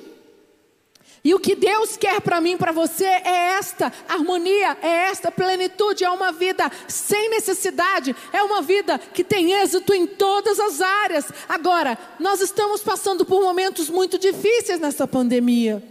E 1.23 1.33
o 1.33 1.39
que 1.39 1.53
Deus 1.53 1.97
quer 1.97 2.21
para 2.21 2.39
mim, 2.39 2.55
para 2.55 2.71
você, 2.71 3.05
é 3.05 3.57
esta 3.57 3.91
harmonia, 4.07 4.77
é 4.81 5.09
esta 5.09 5.29
plenitude, 5.29 6.03
é 6.03 6.09
uma 6.09 6.31
vida 6.31 6.71
sem 6.88 7.29
necessidade, 7.29 8.15
é 8.31 8.41
uma 8.41 8.61
vida 8.61 8.97
que 8.97 9.23
tem 9.23 9.51
êxito 9.51 9.93
em 9.93 10.07
todas 10.07 10.59
as 10.59 10.79
áreas. 10.79 11.25
Agora, 11.47 11.97
nós 12.19 12.39
estamos 12.39 12.81
passando 12.81 13.25
por 13.25 13.41
momentos 13.41 13.89
muito 13.89 14.17
difíceis 14.17 14.79
nessa 14.79 15.05
pandemia. 15.05 15.83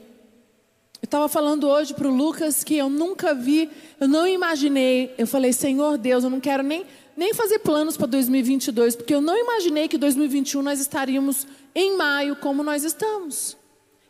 Eu 1.00 1.06
estava 1.06 1.28
falando 1.28 1.68
hoje 1.68 1.92
para 1.92 2.08
o 2.08 2.14
Lucas 2.14 2.64
que 2.64 2.76
eu 2.76 2.88
nunca 2.88 3.34
vi, 3.34 3.70
eu 4.00 4.08
não 4.08 4.26
imaginei. 4.26 5.14
Eu 5.18 5.26
falei, 5.26 5.52
Senhor 5.52 5.98
Deus, 5.98 6.24
eu 6.24 6.30
não 6.30 6.40
quero 6.40 6.62
nem, 6.62 6.86
nem 7.14 7.34
fazer 7.34 7.58
planos 7.58 7.98
para 7.98 8.06
2022, 8.06 8.96
porque 8.96 9.14
eu 9.14 9.20
não 9.20 9.36
imaginei 9.36 9.88
que 9.88 9.98
2021 9.98 10.62
nós 10.62 10.80
estaríamos 10.80 11.46
em 11.74 11.96
maio 11.98 12.34
como 12.36 12.62
nós 12.62 12.82
estamos. 12.82 13.57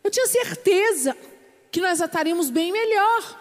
Eu 0.03 0.11
tinha 0.11 0.27
certeza 0.27 1.15
que 1.71 1.81
nós 1.81 1.99
estaríamos 1.99 2.49
bem 2.49 2.71
melhor. 2.71 3.39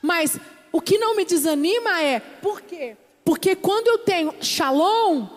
Mas 0.00 0.36
o 0.72 0.80
que 0.80 0.98
não 0.98 1.14
me 1.14 1.24
desanima 1.24 2.02
é, 2.02 2.20
por 2.20 2.60
quê? 2.60 2.96
Porque 3.24 3.54
quando 3.54 3.86
eu 3.86 3.98
tenho 3.98 4.34
shalom, 4.40 5.28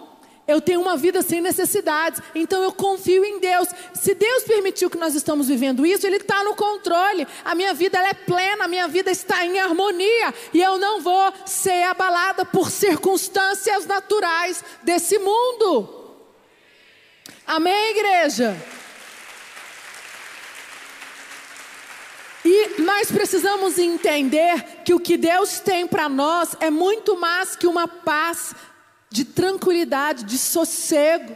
eu 0.47 0.62
tenho 0.62 0.81
uma 0.81 0.95
vida 0.95 1.21
sem 1.21 1.41
necessidades. 1.41 2.21
Então 2.33 2.63
eu 2.63 2.71
confio 2.71 3.24
em 3.25 3.39
Deus. 3.39 3.67
Se 3.93 4.13
Deus 4.13 4.43
permitiu 4.43 4.89
que 4.89 4.97
nós 4.97 5.15
estamos 5.15 5.47
vivendo 5.47 5.85
isso, 5.85 6.05
Ele 6.05 6.17
está 6.17 6.43
no 6.43 6.55
controle. 6.55 7.27
A 7.43 7.55
minha 7.55 7.74
vida 7.74 8.00
é 8.00 8.13
plena, 8.13 8.65
a 8.65 8.67
minha 8.67 8.88
vida 8.88 9.12
está 9.12 9.45
em 9.45 9.59
harmonia. 9.59 10.33
E 10.53 10.62
eu 10.62 10.77
não 10.77 11.01
vou 11.01 11.33
ser 11.45 11.83
abalada 11.83 12.45
por 12.45 12.69
circunstâncias 12.69 13.85
naturais 13.85 14.63
desse 14.83 15.17
mundo. 15.19 15.89
Amém, 17.45 17.91
igreja? 17.91 18.55
E 22.46 22.80
nós 22.84 23.12
precisamos 23.12 23.80
entender 23.80 24.84
que 24.86 24.94
o 24.94 25.00
que 25.00 25.18
Deus 25.18 25.60
tem 25.60 25.88
para 25.88 26.08
nós 26.08 26.56
é 26.60 26.70
muito 26.70 27.18
mais 27.18 27.56
que 27.56 27.66
uma 27.66 27.88
paz 27.88 28.54
de 29.10 29.25
tranquilidade, 29.25 30.24
de 30.24 30.38
sossego. 30.38 31.36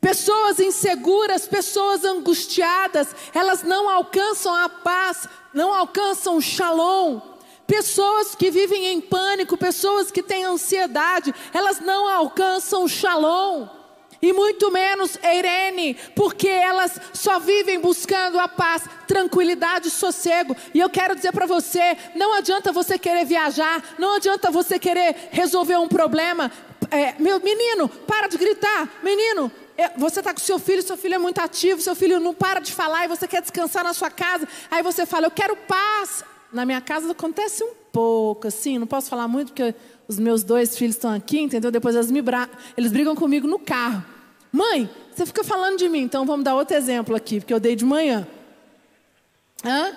Pessoas 0.00 0.60
inseguras, 0.60 1.48
pessoas 1.48 2.04
angustiadas, 2.04 3.08
elas 3.34 3.64
não 3.64 3.90
alcançam 3.90 4.54
a 4.54 4.68
paz, 4.68 5.28
não 5.52 5.74
alcançam 5.74 6.36
o 6.36 6.40
shalom. 6.40 7.20
Pessoas 7.66 8.36
que 8.36 8.52
vivem 8.52 8.86
em 8.86 9.00
pânico, 9.00 9.56
pessoas 9.56 10.12
que 10.12 10.22
têm 10.22 10.44
ansiedade, 10.44 11.34
elas 11.52 11.80
não 11.80 12.08
alcançam 12.08 12.84
o 12.84 12.88
shalom 12.88 13.77
e 14.20 14.32
muito 14.32 14.70
menos 14.70 15.16
Irene, 15.16 15.94
porque 16.14 16.48
elas 16.48 17.00
só 17.12 17.38
vivem 17.38 17.80
buscando 17.80 18.38
a 18.38 18.48
paz, 18.48 18.82
tranquilidade, 19.06 19.90
sossego. 19.90 20.56
E 20.74 20.80
eu 20.80 20.90
quero 20.90 21.14
dizer 21.14 21.32
para 21.32 21.46
você: 21.46 21.96
não 22.14 22.34
adianta 22.34 22.72
você 22.72 22.98
querer 22.98 23.24
viajar, 23.24 23.82
não 23.98 24.16
adianta 24.16 24.50
você 24.50 24.78
querer 24.78 25.28
resolver 25.30 25.76
um 25.76 25.88
problema. 25.88 26.50
É, 26.90 27.14
meu 27.18 27.40
menino, 27.40 27.88
para 27.88 28.28
de 28.28 28.36
gritar, 28.36 28.88
menino. 29.02 29.50
É, 29.76 29.90
você 29.96 30.18
está 30.18 30.34
com 30.34 30.40
seu 30.40 30.58
filho, 30.58 30.82
seu 30.82 30.96
filho 30.96 31.14
é 31.14 31.18
muito 31.18 31.38
ativo, 31.38 31.80
seu 31.80 31.94
filho 31.94 32.18
não 32.18 32.34
para 32.34 32.58
de 32.58 32.72
falar 32.72 33.04
e 33.04 33.08
você 33.08 33.28
quer 33.28 33.40
descansar 33.40 33.84
na 33.84 33.94
sua 33.94 34.10
casa. 34.10 34.48
Aí 34.68 34.82
você 34.82 35.06
fala, 35.06 35.26
eu 35.26 35.30
quero 35.30 35.54
paz. 35.54 36.24
Na 36.52 36.64
minha 36.64 36.80
casa 36.80 37.12
acontece 37.12 37.62
um 37.62 37.74
pouco, 37.92 38.48
assim, 38.48 38.78
não 38.78 38.86
posso 38.86 39.08
falar 39.08 39.28
muito 39.28 39.52
porque 39.52 39.74
os 40.08 40.18
meus 40.18 40.42
dois 40.42 40.76
filhos 40.76 40.96
estão 40.96 41.12
aqui, 41.12 41.38
entendeu? 41.38 41.70
Depois 41.70 41.94
eles, 41.94 42.10
me 42.10 42.22
bra... 42.22 42.48
eles 42.76 42.90
brigam 42.90 43.14
comigo 43.14 43.46
no 43.46 43.58
carro. 43.58 44.02
Mãe, 44.50 44.88
você 45.14 45.26
fica 45.26 45.44
falando 45.44 45.76
de 45.76 45.86
mim, 45.88 46.00
então 46.00 46.24
vamos 46.24 46.44
dar 46.44 46.54
outro 46.54 46.74
exemplo 46.74 47.14
aqui, 47.14 47.40
porque 47.40 47.52
eu 47.52 47.60
dei 47.60 47.76
de 47.76 47.84
manhã. 47.84 48.26
Hã? 49.62 49.92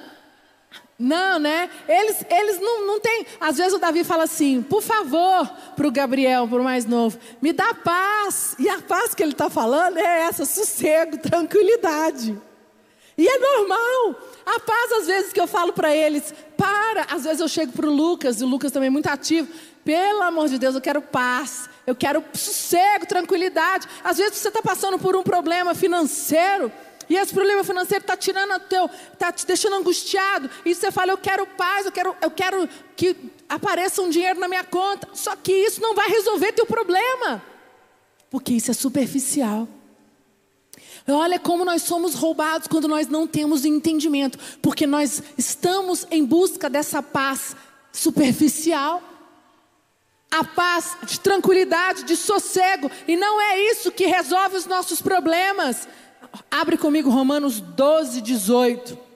Não, 0.99 1.39
né? 1.39 1.69
Eles, 1.87 2.23
eles 2.29 2.59
não, 2.59 2.85
não 2.85 2.99
têm. 2.99 3.25
Às 3.39 3.57
vezes 3.57 3.73
o 3.73 3.79
Davi 3.79 4.03
fala 4.03 4.25
assim: 4.25 4.61
por 4.61 4.83
favor, 4.83 5.49
para 5.75 5.87
o 5.87 5.91
Gabriel, 5.91 6.47
para 6.47 6.61
o 6.61 6.63
mais 6.63 6.85
novo, 6.85 7.17
me 7.41 7.51
dá 7.51 7.73
paz. 7.73 8.55
E 8.59 8.69
a 8.69 8.79
paz 8.79 9.15
que 9.15 9.23
ele 9.23 9.31
está 9.31 9.49
falando 9.49 9.97
é 9.97 10.23
essa: 10.23 10.45
sossego, 10.45 11.17
tranquilidade. 11.17 12.37
E 13.17 13.27
é 13.27 13.39
normal. 13.39 14.21
A 14.45 14.59
paz, 14.59 14.91
às 14.93 15.07
vezes, 15.07 15.33
que 15.33 15.39
eu 15.39 15.47
falo 15.47 15.73
para 15.73 15.95
eles, 15.95 16.33
para. 16.55 17.07
Às 17.09 17.23
vezes 17.23 17.39
eu 17.39 17.47
chego 17.47 17.71
para 17.71 17.87
o 17.87 17.93
Lucas, 17.93 18.39
e 18.39 18.43
o 18.43 18.47
Lucas 18.47 18.71
também 18.71 18.87
é 18.87 18.91
muito 18.91 19.07
ativo. 19.07 19.47
Pelo 19.83 20.21
amor 20.23 20.47
de 20.47 20.57
Deus, 20.57 20.75
eu 20.75 20.81
quero 20.81 21.01
paz. 21.01 21.69
Eu 21.85 21.95
quero 21.95 22.23
sossego, 22.33 23.05
tranquilidade. 23.05 23.87
Às 24.03 24.17
vezes 24.17 24.37
você 24.37 24.47
está 24.47 24.61
passando 24.61 24.99
por 24.99 25.15
um 25.15 25.23
problema 25.23 25.73
financeiro. 25.73 26.71
E 27.09 27.15
esse 27.15 27.33
problema 27.33 27.63
financeiro 27.63 28.03
está 28.03 28.15
tirando 28.15 28.53
o 28.53 28.59
teu, 28.59 28.89
está 29.11 29.31
te 29.31 29.45
deixando 29.45 29.75
angustiado. 29.75 30.49
E 30.63 30.73
você 30.73 30.91
fala, 30.91 31.11
eu 31.11 31.17
quero 31.17 31.45
paz, 31.45 31.85
eu 31.85 31.91
quero, 31.91 32.15
eu 32.21 32.31
quero 32.31 32.69
que 32.95 33.15
apareça 33.49 34.01
um 34.01 34.09
dinheiro 34.09 34.39
na 34.39 34.47
minha 34.47 34.63
conta. 34.63 35.09
Só 35.13 35.35
que 35.35 35.51
isso 35.51 35.81
não 35.81 35.93
vai 35.93 36.07
resolver 36.07 36.53
teu 36.53 36.65
problema. 36.65 37.43
Porque 38.29 38.53
isso 38.53 38.71
é 38.71 38.73
superficial. 38.73 39.67
Olha 41.07 41.39
como 41.39 41.65
nós 41.65 41.81
somos 41.81 42.13
roubados 42.13 42.67
quando 42.67 42.87
nós 42.87 43.07
não 43.07 43.27
temos 43.27 43.65
entendimento, 43.65 44.37
porque 44.61 44.85
nós 44.85 45.21
estamos 45.37 46.07
em 46.11 46.23
busca 46.23 46.69
dessa 46.69 47.01
paz 47.01 47.55
superficial. 47.91 49.01
A 50.31 50.43
paz 50.43 50.97
de 51.05 51.19
tranquilidade, 51.19 52.03
de 52.03 52.15
sossego, 52.15 52.89
e 53.07 53.17
não 53.17 53.41
é 53.41 53.59
isso 53.71 53.91
que 53.91 54.05
resolve 54.05 54.55
os 54.55 54.65
nossos 54.65 55.01
problemas. 55.01 55.87
Abre 56.49 56.77
comigo 56.77 57.09
Romanos 57.09 57.59
12, 57.59 58.21
18. 58.21 59.10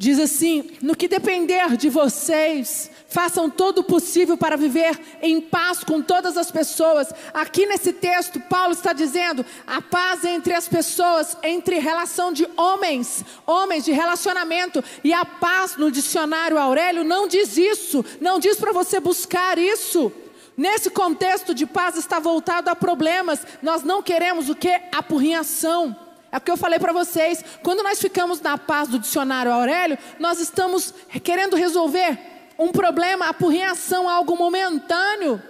Diz 0.00 0.18
assim: 0.18 0.70
No 0.80 0.96
que 0.96 1.06
depender 1.06 1.76
de 1.76 1.90
vocês, 1.90 2.90
façam 3.06 3.50
todo 3.50 3.80
o 3.80 3.84
possível 3.84 4.34
para 4.34 4.56
viver 4.56 4.98
em 5.20 5.42
paz 5.42 5.84
com 5.84 6.00
todas 6.00 6.38
as 6.38 6.50
pessoas. 6.50 7.12
Aqui 7.34 7.66
nesse 7.66 7.92
texto, 7.92 8.40
Paulo 8.40 8.72
está 8.72 8.94
dizendo 8.94 9.44
a 9.66 9.82
paz 9.82 10.24
entre 10.24 10.54
as 10.54 10.66
pessoas, 10.66 11.36
entre 11.42 11.78
relação 11.78 12.32
de 12.32 12.48
homens, 12.56 13.22
homens 13.46 13.84
de 13.84 13.92
relacionamento. 13.92 14.82
E 15.04 15.12
a 15.12 15.22
paz 15.26 15.76
no 15.76 15.90
dicionário 15.90 16.56
Aurélio 16.56 17.04
não 17.04 17.28
diz 17.28 17.58
isso, 17.58 18.02
não 18.22 18.38
diz 18.38 18.56
para 18.56 18.72
você 18.72 19.00
buscar 19.00 19.58
isso. 19.58 20.10
Nesse 20.56 20.88
contexto 20.88 21.54
de 21.54 21.66
paz 21.66 21.98
está 21.98 22.18
voltado 22.18 22.70
a 22.70 22.74
problemas. 22.74 23.46
Nós 23.60 23.82
não 23.82 24.02
queremos 24.02 24.48
o 24.48 24.54
que? 24.54 24.80
Apurrinhação. 24.92 25.94
É 26.32 26.36
o 26.36 26.40
que 26.40 26.50
eu 26.50 26.56
falei 26.56 26.78
para 26.78 26.92
vocês. 26.92 27.44
Quando 27.62 27.82
nós 27.82 28.00
ficamos 28.00 28.40
na 28.40 28.56
paz 28.56 28.88
do 28.88 28.98
dicionário 28.98 29.52
Aurélio, 29.52 29.98
nós 30.18 30.40
estamos 30.40 30.94
querendo 31.22 31.56
resolver 31.56 32.18
um 32.58 32.70
problema, 32.70 33.28
apurrinhação, 33.28 34.08
algo 34.08 34.36
momentâneo. 34.36 35.42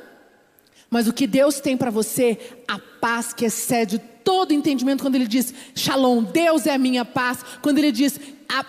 Mas 0.88 1.06
o 1.06 1.12
que 1.12 1.26
Deus 1.26 1.60
tem 1.60 1.76
para 1.76 1.90
você, 1.90 2.38
a 2.66 2.78
paz 2.78 3.32
que 3.32 3.44
excede 3.44 3.98
todo 3.98 4.52
entendimento, 4.52 5.02
quando 5.02 5.16
Ele 5.16 5.26
diz, 5.26 5.52
Shalom, 5.74 6.22
Deus 6.22 6.66
é 6.66 6.74
a 6.74 6.78
minha 6.78 7.04
paz. 7.04 7.44
Quando 7.62 7.78
Ele 7.78 7.92
diz, 7.92 8.18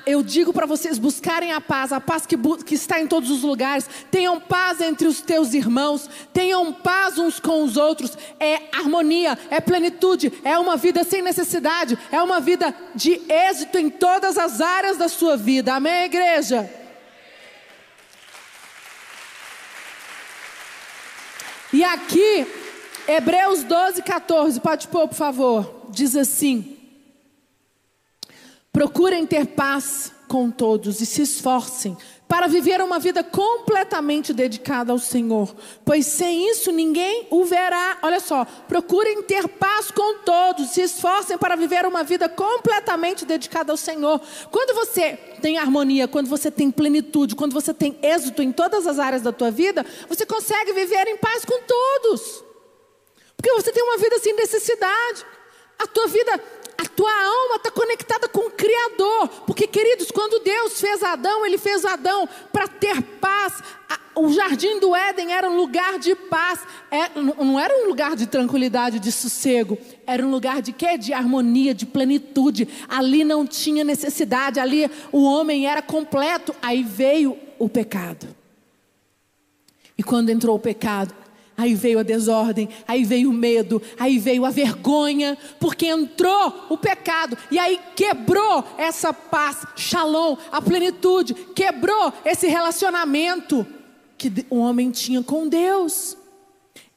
eu 0.05 0.21
digo 0.21 0.53
para 0.53 0.65
vocês 0.65 0.99
buscarem 0.99 1.51
a 1.51 1.59
paz, 1.59 1.91
a 1.91 1.99
paz 1.99 2.25
que, 2.25 2.37
que, 2.65 2.75
está 2.75 2.99
em 2.99 3.07
todos 3.07 3.31
os 3.31 3.41
lugares. 3.41 3.89
Tenham 4.09 4.39
paz 4.39 4.79
entre 4.79 5.07
os 5.07 5.21
teus 5.21 5.53
irmãos, 5.53 6.09
tenham 6.33 6.71
paz 6.71 7.17
uns 7.17 7.39
com 7.39 7.63
os 7.63 7.77
outros. 7.77 8.17
É 8.39 8.61
harmonia, 8.71 9.37
é 9.49 9.59
plenitude, 9.59 10.31
é 10.43 10.57
uma 10.57 10.77
vida 10.77 11.03
sem 11.03 11.21
necessidade, 11.21 11.97
é 12.11 12.21
uma 12.21 12.39
vida 12.39 12.75
de 12.93 13.21
êxito 13.27 13.77
em 13.77 13.89
todas 13.89 14.37
as 14.37 14.61
áreas 14.61 14.97
da 14.97 15.07
sua 15.07 15.35
vida. 15.35 15.73
Amém, 15.73 16.05
igreja? 16.05 16.69
E 21.73 21.83
aqui, 21.83 22.45
Hebreus 23.07 23.63
12, 23.63 24.01
14, 24.01 24.59
pode 24.59 24.87
pôr, 24.89 25.07
por 25.07 25.15
favor, 25.15 25.87
diz 25.89 26.15
assim. 26.15 26.80
Procurem 28.71 29.25
ter 29.25 29.47
paz 29.47 30.13
com 30.29 30.49
todos 30.49 31.01
e 31.01 31.05
se 31.05 31.23
esforcem 31.23 31.97
para 32.25 32.47
viver 32.47 32.79
uma 32.79 32.97
vida 32.97 33.21
completamente 33.21 34.31
dedicada 34.31 34.93
ao 34.93 34.97
Senhor, 34.97 35.53
pois 35.83 36.05
sem 36.05 36.49
isso 36.49 36.71
ninguém 36.71 37.27
o 37.29 37.43
verá. 37.43 37.97
Olha 38.01 38.21
só, 38.21 38.45
procurem 38.69 39.21
ter 39.23 39.49
paz 39.49 39.91
com 39.91 40.19
todos, 40.19 40.69
se 40.69 40.81
esforcem 40.83 41.37
para 41.37 41.57
viver 41.57 41.85
uma 41.85 42.05
vida 42.05 42.29
completamente 42.29 43.25
dedicada 43.25 43.73
ao 43.73 43.77
Senhor. 43.77 44.21
Quando 44.49 44.73
você 44.73 45.17
tem 45.41 45.57
harmonia, 45.57 46.07
quando 46.07 46.29
você 46.29 46.49
tem 46.49 46.71
plenitude, 46.71 47.35
quando 47.35 47.51
você 47.51 47.73
tem 47.73 47.99
êxito 48.01 48.41
em 48.41 48.53
todas 48.53 48.87
as 48.87 48.97
áreas 48.97 49.21
da 49.21 49.33
tua 49.33 49.51
vida, 49.51 49.85
você 50.07 50.25
consegue 50.25 50.71
viver 50.71 51.09
em 51.09 51.17
paz 51.17 51.43
com 51.43 51.61
todos. 51.63 52.45
Porque 53.35 53.51
você 53.51 53.73
tem 53.73 53.83
uma 53.83 53.97
vida 53.97 54.17
sem 54.19 54.33
necessidade. 54.33 55.25
A 55.77 55.87
tua 55.87 56.07
vida 56.07 56.39
a 56.81 56.85
tua 56.85 57.11
alma 57.11 57.57
está 57.57 57.69
conectada 57.69 58.27
com 58.27 58.47
o 58.47 58.51
Criador. 58.51 59.27
Porque, 59.45 59.67
queridos, 59.67 60.09
quando 60.09 60.43
Deus 60.43 60.81
fez 60.81 61.03
Adão, 61.03 61.45
Ele 61.45 61.59
fez 61.59 61.85
Adão 61.85 62.27
para 62.51 62.67
ter 62.67 62.99
paz. 63.03 63.61
O 64.15 64.33
jardim 64.33 64.79
do 64.79 64.95
Éden 64.95 65.31
era 65.31 65.47
um 65.47 65.55
lugar 65.55 65.99
de 65.99 66.15
paz. 66.15 66.61
É, 66.89 67.19
não 67.19 67.59
era 67.59 67.83
um 67.83 67.87
lugar 67.87 68.15
de 68.15 68.25
tranquilidade, 68.25 68.99
de 68.99 69.11
sossego. 69.11 69.77
Era 70.07 70.25
um 70.25 70.31
lugar 70.31 70.59
de 70.59 70.73
quê? 70.73 70.97
De 70.97 71.13
harmonia, 71.13 71.75
de 71.75 71.85
plenitude. 71.85 72.67
Ali 72.89 73.23
não 73.23 73.45
tinha 73.45 73.83
necessidade. 73.83 74.59
Ali 74.59 74.89
o 75.11 75.23
homem 75.23 75.67
era 75.67 75.83
completo. 75.83 76.55
Aí 76.63 76.81
veio 76.81 77.37
o 77.59 77.69
pecado. 77.69 78.27
E 79.95 80.01
quando 80.01 80.31
entrou 80.31 80.55
o 80.55 80.59
pecado, 80.59 81.13
Aí 81.57 81.75
veio 81.75 81.99
a 81.99 82.03
desordem, 82.03 82.69
aí 82.87 83.03
veio 83.03 83.29
o 83.29 83.33
medo, 83.33 83.81
aí 83.99 84.17
veio 84.17 84.45
a 84.45 84.49
vergonha, 84.49 85.37
porque 85.59 85.85
entrou 85.85 86.67
o 86.69 86.77
pecado, 86.77 87.37
e 87.51 87.59
aí 87.59 87.79
quebrou 87.95 88.63
essa 88.77 89.13
paz, 89.13 89.57
shalom, 89.75 90.37
a 90.51 90.61
plenitude, 90.61 91.33
quebrou 91.33 92.13
esse 92.25 92.47
relacionamento 92.47 93.65
que 94.17 94.45
o 94.49 94.57
homem 94.57 94.91
tinha 94.91 95.21
com 95.21 95.47
Deus. 95.47 96.17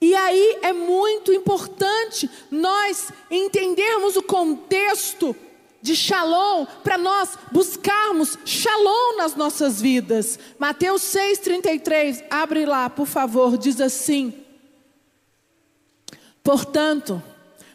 E 0.00 0.14
aí 0.14 0.58
é 0.62 0.72
muito 0.72 1.32
importante 1.32 2.30
nós 2.50 3.10
entendermos 3.30 4.16
o 4.16 4.22
contexto 4.22 5.34
de 5.80 5.96
shalom 5.96 6.66
para 6.82 6.96
nós 6.96 7.38
buscarmos 7.52 8.38
shalom 8.44 9.16
nas 9.16 9.34
nossas 9.34 9.80
vidas. 9.80 10.38
Mateus 10.58 11.02
6:33, 11.02 12.22
abre 12.30 12.66
lá, 12.66 12.88
por 12.90 13.06
favor, 13.06 13.56
diz 13.56 13.80
assim: 13.80 14.43
Portanto, 16.44 17.22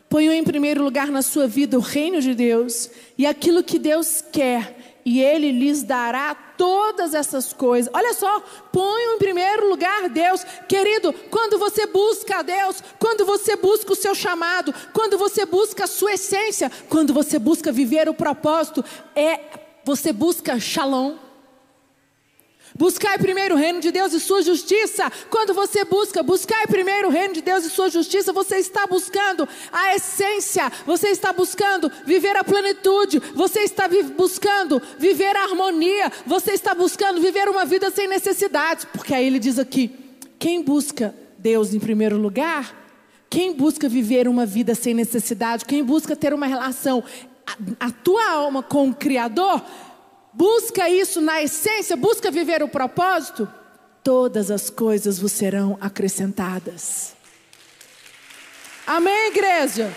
ponham 0.08 0.32
em 0.32 0.44
primeiro 0.44 0.84
lugar 0.84 1.08
na 1.08 1.24
sua 1.24 1.48
vida 1.48 1.76
o 1.76 1.82
reino 1.82 2.22
de 2.22 2.36
Deus 2.36 2.88
e 3.18 3.26
aquilo 3.26 3.64
que 3.64 3.80
Deus 3.80 4.24
quer, 4.32 5.02
e 5.04 5.20
Ele 5.20 5.52
lhes 5.52 5.82
dará 5.82 6.36
todas 6.36 7.16
essas 7.16 7.52
coisas. 7.52 7.92
Olha 7.92 8.14
só, 8.14 8.40
ponham 8.72 9.16
em 9.16 9.18
primeiro 9.18 9.68
lugar 9.68 10.08
Deus, 10.08 10.46
querido. 10.68 11.12
Quando 11.32 11.58
você 11.58 11.88
busca 11.88 12.38
a 12.38 12.42
Deus, 12.44 12.84
quando 13.00 13.26
você 13.26 13.56
busca 13.56 13.94
o 13.94 13.96
seu 13.96 14.14
chamado, 14.14 14.72
quando 14.94 15.18
você 15.18 15.48
busca 15.48 15.86
a 15.86 15.88
sua 15.88 16.14
essência, 16.14 16.72
quando 16.88 17.12
você 17.12 17.40
busca 17.40 17.72
viver 17.72 18.08
o 18.08 18.14
propósito, 18.14 18.86
é 19.16 19.40
você 19.84 20.14
busca 20.14 20.60
shalom. 20.60 21.29
Buscai 22.76 23.18
primeiro 23.18 23.56
o 23.56 23.58
reino 23.58 23.80
de 23.80 23.92
Deus 23.92 24.14
e 24.14 24.20
sua 24.20 24.42
justiça. 24.42 25.12
Quando 25.30 25.54
você 25.54 25.84
busca, 25.84 26.22
buscai 26.22 26.68
primeiro 26.68 27.08
o 27.08 27.12
reino 27.12 27.34
de 27.34 27.42
Deus 27.42 27.66
e 27.66 27.70
sua 27.70 27.90
justiça, 27.90 28.32
você 28.32 28.58
está 28.58 28.86
buscando 28.86 29.48
a 29.72 29.96
essência, 29.96 30.72
você 30.86 31.08
está 31.10 31.34
buscando 31.34 31.92
viver 32.06 32.36
a 32.36 32.44
plenitude, 32.44 33.20
você 33.34 33.62
está 33.62 33.88
vi 33.88 34.04
buscando 34.04 34.82
viver 34.98 35.36
a 35.36 35.44
harmonia, 35.44 36.12
você 36.26 36.52
está 36.52 36.76
buscando 36.76 37.20
viver 37.20 37.50
uma 37.50 37.66
vida 37.66 37.90
sem 37.90 38.08
necessidades. 38.08 38.86
Porque 38.86 39.14
aí 39.14 39.26
ele 39.26 39.40
diz 39.40 39.58
aqui: 39.58 39.92
quem 40.38 40.62
busca 40.62 41.14
Deus 41.38 41.74
em 41.74 41.80
primeiro 41.80 42.18
lugar, 42.18 42.76
quem 43.30 43.54
busca 43.54 43.90
viver 43.90 44.28
uma 44.28 44.46
vida 44.46 44.76
sem 44.76 44.94
necessidade, 44.94 45.66
quem 45.66 45.84
busca 45.84 46.16
ter 46.16 46.34
uma 46.34 46.46
relação, 46.46 47.04
a, 47.46 47.88
a 47.88 47.92
tua 47.92 48.32
alma 48.32 48.62
com 48.62 48.90
o 48.90 48.94
Criador, 48.94 49.62
busca 50.34 50.90
isso 50.90 51.22
na 51.22 51.42
essência, 51.42 51.96
busca 51.96 52.32
viver 52.32 52.64
o 52.64 52.68
propósito, 52.68 53.48
todas 54.04 54.50
as 54.50 54.70
coisas 54.70 55.20
vos 55.20 55.32
serão 55.32 55.78
acrescentadas. 55.82 57.14
Amém, 58.86 59.28
igreja? 59.28 59.94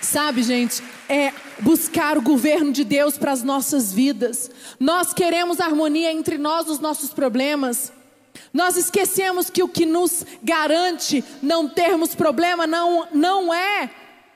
Sabe, 0.00 0.42
gente, 0.42 0.82
é 1.08 1.32
buscar 1.60 2.16
o 2.16 2.22
governo 2.22 2.70
de 2.70 2.84
Deus 2.84 3.18
para 3.18 3.32
as 3.32 3.42
nossas 3.42 3.92
vidas. 3.92 4.50
Nós 4.78 5.12
queremos 5.12 5.60
harmonia 5.60 6.12
entre 6.12 6.38
nós, 6.38 6.68
os 6.68 6.78
nossos 6.78 7.10
problemas. 7.10 7.92
Nós 8.52 8.76
esquecemos 8.76 9.50
que 9.50 9.62
o 9.62 9.68
que 9.68 9.84
nos 9.84 10.24
garante 10.42 11.24
não 11.42 11.68
termos 11.68 12.14
problema 12.14 12.66
não, 12.66 13.08
não 13.12 13.52
é 13.52 13.90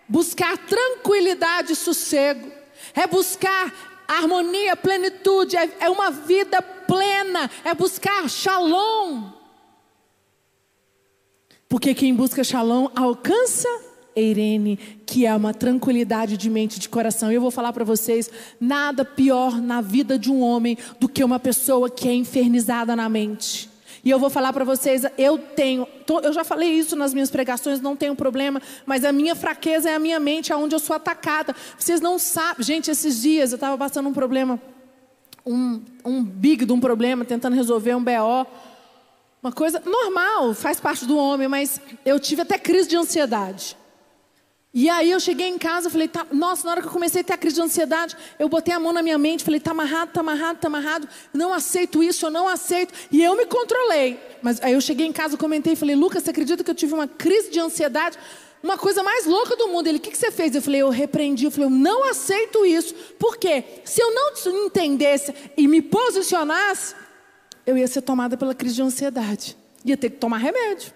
buscar 0.08 0.58
tranquilidade 0.58 1.72
e 1.72 1.76
sossego, 1.76 2.50
é 2.94 3.06
buscar 3.06 3.91
A 4.12 4.16
harmonia, 4.18 4.74
a 4.74 4.76
plenitude 4.76 5.56
é, 5.56 5.70
é 5.80 5.88
uma 5.88 6.10
vida 6.10 6.60
plena, 6.60 7.50
é 7.64 7.74
buscar 7.74 8.28
shalom. 8.28 9.30
Porque 11.66 11.94
quem 11.94 12.14
busca 12.14 12.44
shalom 12.44 12.88
alcança 12.94 13.66
Eirene, 14.14 14.76
que 15.06 15.24
é 15.24 15.34
uma 15.34 15.54
tranquilidade 15.54 16.36
de 16.36 16.50
mente 16.50 16.76
e 16.76 16.80
de 16.80 16.90
coração. 16.90 17.32
E 17.32 17.36
eu 17.36 17.40
vou 17.40 17.50
falar 17.50 17.72
para 17.72 17.86
vocês: 17.86 18.30
nada 18.60 19.02
pior 19.02 19.62
na 19.62 19.80
vida 19.80 20.18
de 20.18 20.30
um 20.30 20.42
homem 20.42 20.76
do 21.00 21.08
que 21.08 21.24
uma 21.24 21.40
pessoa 21.40 21.88
que 21.88 22.06
é 22.06 22.12
infernizada 22.12 22.94
na 22.94 23.08
mente. 23.08 23.71
E 24.04 24.10
eu 24.10 24.18
vou 24.18 24.28
falar 24.28 24.52
para 24.52 24.64
vocês, 24.64 25.04
eu 25.16 25.38
tenho, 25.38 25.86
eu 26.24 26.32
já 26.32 26.42
falei 26.42 26.70
isso 26.70 26.96
nas 26.96 27.14
minhas 27.14 27.30
pregações, 27.30 27.80
não 27.80 27.94
tenho 27.94 28.16
problema, 28.16 28.60
mas 28.84 29.04
a 29.04 29.12
minha 29.12 29.36
fraqueza 29.36 29.90
é 29.90 29.94
a 29.94 29.98
minha 29.98 30.18
mente, 30.18 30.52
aonde 30.52 30.74
eu 30.74 30.80
sou 30.80 30.96
atacada. 30.96 31.54
Vocês 31.78 32.00
não 32.00 32.18
sabem, 32.18 32.64
gente, 32.64 32.90
esses 32.90 33.22
dias 33.22 33.52
eu 33.52 33.56
estava 33.56 33.78
passando 33.78 34.08
um 34.08 34.12
problema, 34.12 34.60
um, 35.46 35.80
um 36.04 36.22
big 36.24 36.64
de 36.64 36.72
um 36.72 36.80
problema, 36.80 37.24
tentando 37.24 37.54
resolver 37.54 37.94
um 37.94 38.02
BO. 38.02 38.46
Uma 39.40 39.52
coisa 39.52 39.80
normal, 39.84 40.52
faz 40.54 40.80
parte 40.80 41.04
do 41.04 41.16
homem, 41.16 41.46
mas 41.46 41.80
eu 42.04 42.18
tive 42.18 42.42
até 42.42 42.58
crise 42.58 42.88
de 42.88 42.96
ansiedade. 42.96 43.76
E 44.74 44.88
aí 44.88 45.10
eu 45.10 45.20
cheguei 45.20 45.48
em 45.48 45.58
casa, 45.58 45.90
falei, 45.90 46.08
tá, 46.08 46.26
nossa, 46.32 46.64
na 46.64 46.70
hora 46.70 46.80
que 46.80 46.86
eu 46.86 46.92
comecei 46.92 47.20
a 47.20 47.24
ter 47.24 47.34
a 47.34 47.36
crise 47.36 47.56
de 47.56 47.62
ansiedade, 47.62 48.16
eu 48.38 48.48
botei 48.48 48.72
a 48.72 48.80
mão 48.80 48.90
na 48.90 49.02
minha 49.02 49.18
mente, 49.18 49.44
falei, 49.44 49.60
tá 49.60 49.72
amarrado, 49.72 50.12
tá 50.12 50.20
amarrado, 50.20 50.58
tá 50.58 50.66
amarrado, 50.66 51.06
não 51.32 51.52
aceito 51.52 52.02
isso, 52.02 52.24
eu 52.24 52.30
não 52.30 52.48
aceito. 52.48 52.94
E 53.10 53.22
eu 53.22 53.36
me 53.36 53.44
controlei. 53.44 54.18
Mas 54.40 54.62
aí 54.62 54.72
eu 54.72 54.80
cheguei 54.80 55.06
em 55.06 55.12
casa, 55.12 55.36
comentei, 55.36 55.76
falei, 55.76 55.94
Lucas, 55.94 56.22
você 56.22 56.30
acredita 56.30 56.64
que 56.64 56.70
eu 56.70 56.74
tive 56.74 56.94
uma 56.94 57.06
crise 57.06 57.50
de 57.50 57.60
ansiedade? 57.60 58.18
Uma 58.62 58.78
coisa 58.78 59.02
mais 59.02 59.26
louca 59.26 59.56
do 59.56 59.68
mundo. 59.68 59.88
Ele, 59.88 59.98
o 59.98 60.00
que, 60.00 60.10
que 60.10 60.16
você 60.16 60.30
fez? 60.30 60.54
Eu 60.54 60.62
falei, 60.62 60.80
eu 60.80 60.88
repreendi, 60.88 61.44
eu 61.44 61.50
falei, 61.50 61.66
eu 61.66 61.70
não 61.70 62.08
aceito 62.08 62.64
isso. 62.64 62.94
Por 63.18 63.36
quê? 63.36 63.64
Se 63.84 64.00
eu 64.00 64.14
não 64.14 64.66
entendesse 64.66 65.34
e 65.54 65.68
me 65.68 65.82
posicionasse, 65.82 66.94
eu 67.66 67.76
ia 67.76 67.86
ser 67.86 68.00
tomada 68.00 68.38
pela 68.38 68.54
crise 68.54 68.76
de 68.76 68.82
ansiedade. 68.82 69.56
Ia 69.84 69.96
ter 69.96 70.10
que 70.10 70.16
tomar 70.16 70.38
remédio. 70.38 70.92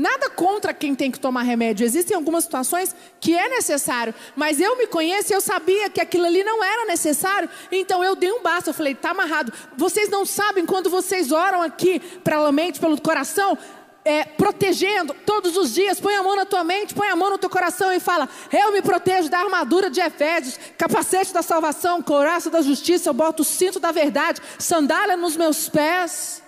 Nada 0.00 0.30
contra 0.30 0.72
quem 0.72 0.94
tem 0.94 1.10
que 1.10 1.20
tomar 1.20 1.42
remédio. 1.42 1.84
Existem 1.84 2.16
algumas 2.16 2.44
situações 2.44 2.96
que 3.20 3.36
é 3.36 3.50
necessário. 3.50 4.14
Mas 4.34 4.58
eu 4.58 4.78
me 4.78 4.86
conheço 4.86 5.30
e 5.30 5.34
eu 5.36 5.42
sabia 5.42 5.90
que 5.90 6.00
aquilo 6.00 6.24
ali 6.24 6.42
não 6.42 6.64
era 6.64 6.86
necessário. 6.86 7.50
Então 7.70 8.02
eu 8.02 8.16
dei 8.16 8.32
um 8.32 8.42
basta. 8.42 8.70
Eu 8.70 8.74
falei, 8.74 8.94
está 8.94 9.10
amarrado. 9.10 9.52
Vocês 9.76 10.08
não 10.08 10.24
sabem 10.24 10.64
quando 10.64 10.88
vocês 10.88 11.30
oram 11.30 11.60
aqui 11.60 12.00
pela 12.24 12.50
mente, 12.50 12.80
pelo 12.80 12.98
coração, 12.98 13.58
é, 14.02 14.24
protegendo 14.24 15.12
todos 15.26 15.54
os 15.58 15.74
dias. 15.74 16.00
Põe 16.00 16.14
a 16.14 16.22
mão 16.22 16.34
na 16.34 16.46
tua 16.46 16.64
mente, 16.64 16.94
põe 16.94 17.08
a 17.08 17.14
mão 17.14 17.28
no 17.28 17.36
teu 17.36 17.50
coração 17.50 17.92
e 17.92 18.00
fala: 18.00 18.26
Eu 18.50 18.72
me 18.72 18.80
protejo 18.80 19.28
da 19.28 19.40
armadura 19.40 19.90
de 19.90 20.00
Efésios, 20.00 20.58
capacete 20.78 21.30
da 21.30 21.42
salvação, 21.42 22.00
coraça 22.00 22.48
da 22.48 22.62
justiça. 22.62 23.10
Eu 23.10 23.12
boto 23.12 23.42
o 23.42 23.44
cinto 23.44 23.78
da 23.78 23.92
verdade, 23.92 24.40
sandália 24.58 25.14
nos 25.14 25.36
meus 25.36 25.68
pés. 25.68 26.42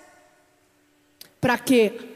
Para 1.38 1.58
quê? 1.58 2.12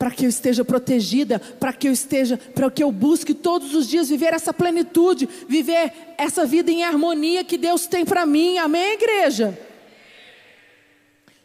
Para 0.00 0.10
que 0.10 0.24
eu 0.24 0.30
esteja 0.30 0.64
protegida, 0.64 1.38
para 1.38 1.74
que 1.74 1.86
eu 1.86 1.92
esteja, 1.92 2.38
para 2.38 2.70
que 2.70 2.82
eu 2.82 2.90
busque 2.90 3.34
todos 3.34 3.74
os 3.74 3.86
dias 3.86 4.08
viver 4.08 4.32
essa 4.32 4.50
plenitude, 4.50 5.28
viver 5.46 5.92
essa 6.16 6.46
vida 6.46 6.70
em 6.70 6.82
harmonia 6.82 7.44
que 7.44 7.58
Deus 7.58 7.86
tem 7.86 8.02
para 8.06 8.24
mim. 8.24 8.56
Amém, 8.56 8.94
igreja? 8.94 9.58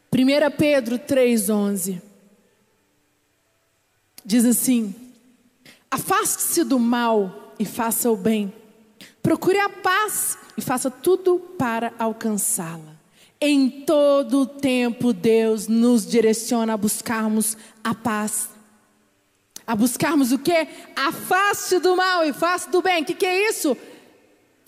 1 0.09 0.51
Pedro 0.57 0.97
3:11 0.97 2.01
diz 4.23 4.45
assim: 4.45 4.95
Afaste-se 5.91 6.63
do 6.63 6.79
mal 6.79 7.53
e 7.59 7.65
faça 7.65 8.09
o 8.09 8.15
bem. 8.15 8.53
Procure 9.21 9.59
a 9.59 9.67
paz 9.67 10.37
e 10.55 10.61
faça 10.61 10.89
tudo 10.89 11.39
para 11.57 11.91
alcançá-la. 11.99 12.94
Em 13.47 13.69
todo 13.69 14.41
o 14.41 14.45
tempo, 14.47 15.13
Deus 15.13 15.67
nos 15.67 16.03
direciona 16.03 16.73
a 16.73 16.77
buscarmos 16.77 17.55
a 17.83 17.93
paz. 17.93 18.49
A 19.67 19.75
buscarmos 19.75 20.31
o 20.31 20.39
que? 20.39 20.67
Afaste 20.95 21.77
do 21.77 21.95
mal 21.95 22.25
e 22.25 22.33
faça 22.33 22.71
do 22.71 22.81
bem. 22.81 23.03
O 23.03 23.05
que, 23.05 23.13
que 23.13 23.23
é 23.23 23.47
isso? 23.47 23.77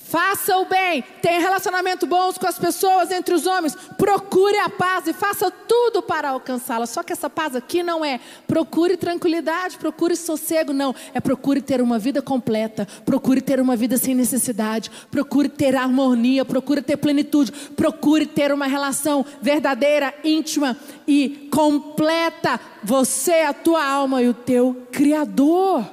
Faça 0.10 0.56
o 0.58 0.64
bem, 0.64 1.04
tenha 1.22 1.42
relacionamento 1.42 2.08
bons 2.08 2.38
com 2.38 2.48
as 2.48 2.58
pessoas, 2.58 3.12
entre 3.12 3.36
os 3.36 3.46
homens, 3.46 3.76
procure 3.98 4.58
a 4.58 4.70
paz 4.70 5.06
e 5.06 5.12
faça 5.12 5.52
tudo 5.52 6.02
para 6.02 6.30
alcançá-la. 6.30 6.86
Só 6.86 7.04
que 7.04 7.12
essa 7.12 7.30
paz 7.30 7.58
aqui 7.58 7.84
não 7.84 8.06
é 8.06 8.22
procure 8.48 8.96
tranquilidade, 8.96 9.78
procure 9.78 10.16
sossego, 10.16 10.72
não. 10.72 10.96
É 11.14 11.20
procure 11.20 11.62
ter 11.62 11.82
uma 11.82 12.00
vida 12.00 12.22
completa, 12.22 12.88
procure 13.06 13.42
ter 13.42 13.60
uma 13.60 13.76
vida 13.76 13.98
sem 13.98 14.16
necessidade, 14.16 14.90
procure 15.12 15.50
ter 15.50 15.76
harmonia, 15.76 16.46
procure 16.46 16.82
ter 16.82 16.96
plenitude, 16.96 17.52
procure 17.76 18.26
ter 18.26 18.54
uma 18.54 18.66
relação 18.66 19.26
verdadeira, 19.42 20.14
íntima 20.24 20.78
e 21.06 21.50
completa. 21.52 22.58
Você, 22.82 23.42
a 23.42 23.52
tua 23.52 23.86
alma 23.86 24.22
e 24.22 24.30
o 24.30 24.34
teu 24.34 24.88
Criador. 24.90 25.86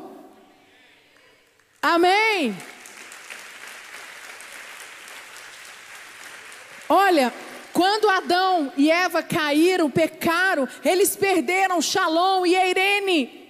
Amém. 1.83 2.55
Olha, 6.89 7.33
quando 7.73 8.09
Adão 8.09 8.73
e 8.77 8.91
Eva 8.91 9.23
caíram, 9.23 9.91
pecaram, 9.91 10.69
eles 10.85 11.17
perderam 11.17 11.83
Shalom 11.83 12.47
e 12.47 12.55
Eirene. 12.55 13.45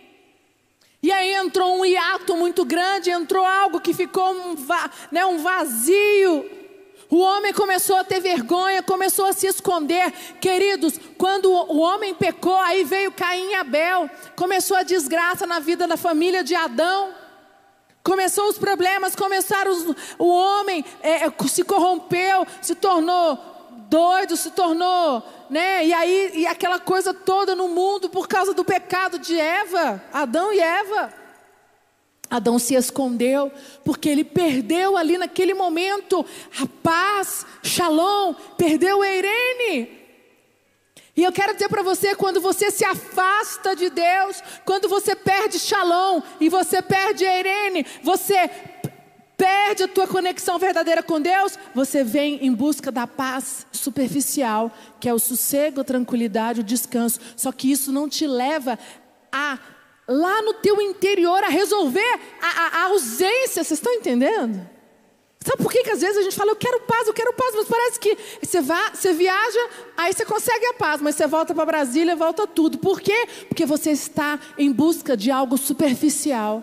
E 1.03 1.13
aí 1.13 1.35
entrou 1.35 1.79
um 1.79 1.85
hiato 1.85 2.35
muito 2.35 2.65
grande, 2.65 3.11
entrou 3.11 3.45
algo 3.45 3.81
que 3.81 3.93
ficou 3.93 4.33
um, 4.33 4.57
né, 5.13 5.27
um 5.27 5.37
vazio. 5.39 6.51
O 7.11 7.19
homem 7.19 7.53
começou 7.53 7.97
a 7.97 8.05
ter 8.05 8.21
vergonha, 8.21 8.83
começou 8.83 9.27
a 9.27 9.33
se 9.35 9.47
esconder. 9.47 10.11
Queridos, 10.41 10.99
quando 11.19 11.53
o 11.53 11.79
homem 11.79 12.15
pecou, 12.15 12.59
aí 12.59 12.85
veio 12.85 13.13
Caim 13.13 13.51
e 13.51 13.55
Abel, 13.55 14.09
começou 14.35 14.77
a 14.77 14.83
desgraça 14.83 15.47
na 15.47 15.59
vida 15.59 15.87
da 15.87 15.99
família 15.99 16.43
de 16.43 16.55
Adão. 16.55 17.24
Começou 18.05 18.51
os 18.51 18.59
problemas, 18.59 19.17
começaram 19.17 19.73
os, 19.73 19.97
o 20.19 20.29
homem 20.29 20.85
é, 21.03 21.25
é, 21.25 21.33
se 21.49 21.65
corrompeu, 21.65 22.47
se 22.61 22.75
tornou 22.75 23.39
doido, 23.89 24.37
se 24.37 24.51
tornou, 24.51 25.23
né? 25.49 25.87
E 25.87 25.93
aí 25.95 26.33
e 26.35 26.47
aquela 26.47 26.79
coisa 26.79 27.15
toda 27.15 27.55
no 27.55 27.67
mundo 27.69 28.11
por 28.11 28.29
causa 28.29 28.53
do 28.53 28.63
pecado 28.63 29.19
de 29.19 29.41
Eva, 29.41 30.05
Adão 30.13 30.53
e 30.53 30.61
Eva. 30.61 31.15
Adão 32.29 32.59
se 32.59 32.75
escondeu 32.75 33.51
porque 33.83 34.11
ele 34.11 34.25
perdeu 34.25 34.99
ali 34.99 35.17
naquele 35.17 35.55
momento 35.55 36.27
a 36.61 36.67
paz, 36.83 37.47
Shalom, 37.63 38.35
perdeu 38.59 39.01
a 39.01 39.09
Irene. 39.09 40.04
E 41.17 41.23
eu 41.23 41.31
quero 41.31 41.55
dizer 41.55 41.69
para 41.69 41.83
você, 41.83 42.15
quando 42.17 42.41
você 42.41 42.71
se 42.71 42.85
afasta 42.85 43.77
de 43.77 43.89
Deus, 43.89 44.43
quando 44.65 44.89
você 44.89 45.15
perde 45.15 45.61
Shalom 45.61 46.21
e 46.41 46.49
você 46.49 46.83
perde 46.83 47.25
Irene, 47.25 47.87
você 48.03 48.51
perde 49.37 49.85
a 49.85 49.89
tua 49.89 50.07
conexão 50.09 50.59
verdadeira 50.59 51.03
com 51.03 51.21
Deus, 51.21 51.59
você 51.75 52.03
vem 52.03 52.45
em 52.45 52.53
busca 52.53 52.91
da 52.91 53.07
paz 53.07 53.67
superficial, 53.71 54.73
que 54.99 55.09
é 55.09 55.15
o 55.15 55.19
sossego, 55.19 55.81
a 55.81 55.85
tranquilidade, 55.85 56.61
o 56.61 56.65
descanso. 56.65 57.21
Só 57.37 57.53
que 57.53 57.71
isso 57.71 57.93
não 57.93 58.09
te 58.09 58.27
leva 58.27 58.79
a 59.31 59.59
lá 60.07 60.43
no 60.43 60.55
teu 60.55 60.81
interior 60.83 61.43
a 61.45 61.49
resolver 61.49 62.21
a, 62.43 62.47
a, 62.47 62.67
a 62.79 62.85
ausência. 62.87 63.63
Vocês 63.65 63.73
estão 63.73 63.93
entendendo? 63.93 64.69
Sabe 65.45 65.63
por 65.63 65.71
que, 65.71 65.85
que 65.85 65.91
às 65.91 66.01
vezes 66.01 66.17
a 66.17 66.23
gente 66.23 66.35
fala, 66.35 66.53
eu 66.53 66.57
quero 66.57 66.81
paz, 66.81 67.07
eu 67.07 67.13
quero 67.13 67.35
paz, 67.35 67.55
mas 67.55 67.69
parece 67.69 68.01
que 68.01 68.17
você, 68.43 68.63
vai, 68.63 68.95
você 68.95 69.13
viaja, 69.13 69.59
aí 69.95 70.11
você 70.11 70.25
consegue 70.25 70.65
a 70.65 70.73
paz, 70.73 71.03
mas 71.03 71.17
você 71.17 71.27
volta 71.27 71.55
para 71.55 71.67
Brasília, 71.67 72.17
volta 72.17 72.47
tudo. 72.47 72.79
Por 72.79 72.99
quê? 72.99 73.29
Porque 73.47 73.67
você 73.67 73.91
está 73.91 74.41
em 74.57 74.73
busca 74.73 75.15
de 75.15 75.31
algo 75.31 75.59
superficial. 75.59 76.63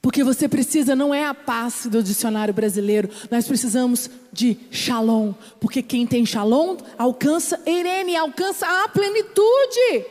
Porque 0.00 0.24
você 0.24 0.48
precisa, 0.48 0.96
não 0.96 1.12
é 1.12 1.26
a 1.26 1.34
paz 1.34 1.84
do 1.84 2.02
dicionário 2.02 2.54
brasileiro, 2.54 3.10
nós 3.30 3.46
precisamos 3.46 4.08
de 4.32 4.56
shalom. 4.70 5.34
Porque 5.60 5.82
quem 5.82 6.06
tem 6.06 6.24
shalom 6.24 6.78
alcança 6.96 7.60
Irene, 7.66 8.16
alcança 8.16 8.66
a 8.66 8.88
plenitude. 8.88 10.06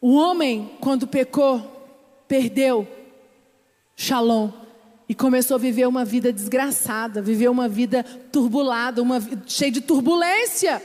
O 0.00 0.16
homem, 0.16 0.76
quando 0.80 1.06
pecou, 1.06 1.62
perdeu 2.26 2.97
Shalom. 4.00 4.52
E 5.08 5.14
começou 5.14 5.56
a 5.56 5.58
viver 5.58 5.88
uma 5.88 6.04
vida 6.04 6.32
desgraçada, 6.32 7.20
viver 7.20 7.48
uma 7.48 7.68
vida 7.68 8.04
turbulada, 8.30 9.02
uma 9.02 9.20
cheia 9.44 9.72
de 9.72 9.80
turbulência. 9.80 10.80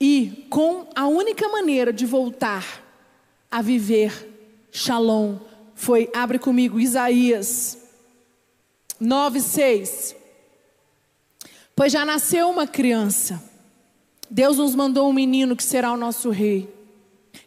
E 0.00 0.44
com 0.50 0.88
a 0.92 1.06
única 1.06 1.48
maneira 1.48 1.92
de 1.92 2.04
voltar 2.04 2.82
a 3.48 3.62
viver 3.62 4.28
Shalom 4.72 5.36
foi, 5.76 6.10
abre 6.12 6.36
comigo, 6.36 6.80
Isaías 6.80 7.78
9:6. 9.00 10.16
Pois 11.76 11.92
já 11.92 12.04
nasceu 12.04 12.50
uma 12.50 12.66
criança. 12.66 13.40
Deus 14.28 14.56
nos 14.56 14.74
mandou 14.74 15.08
um 15.08 15.12
menino 15.12 15.54
que 15.54 15.62
será 15.62 15.92
o 15.92 15.96
nosso 15.96 16.30
rei. 16.30 16.68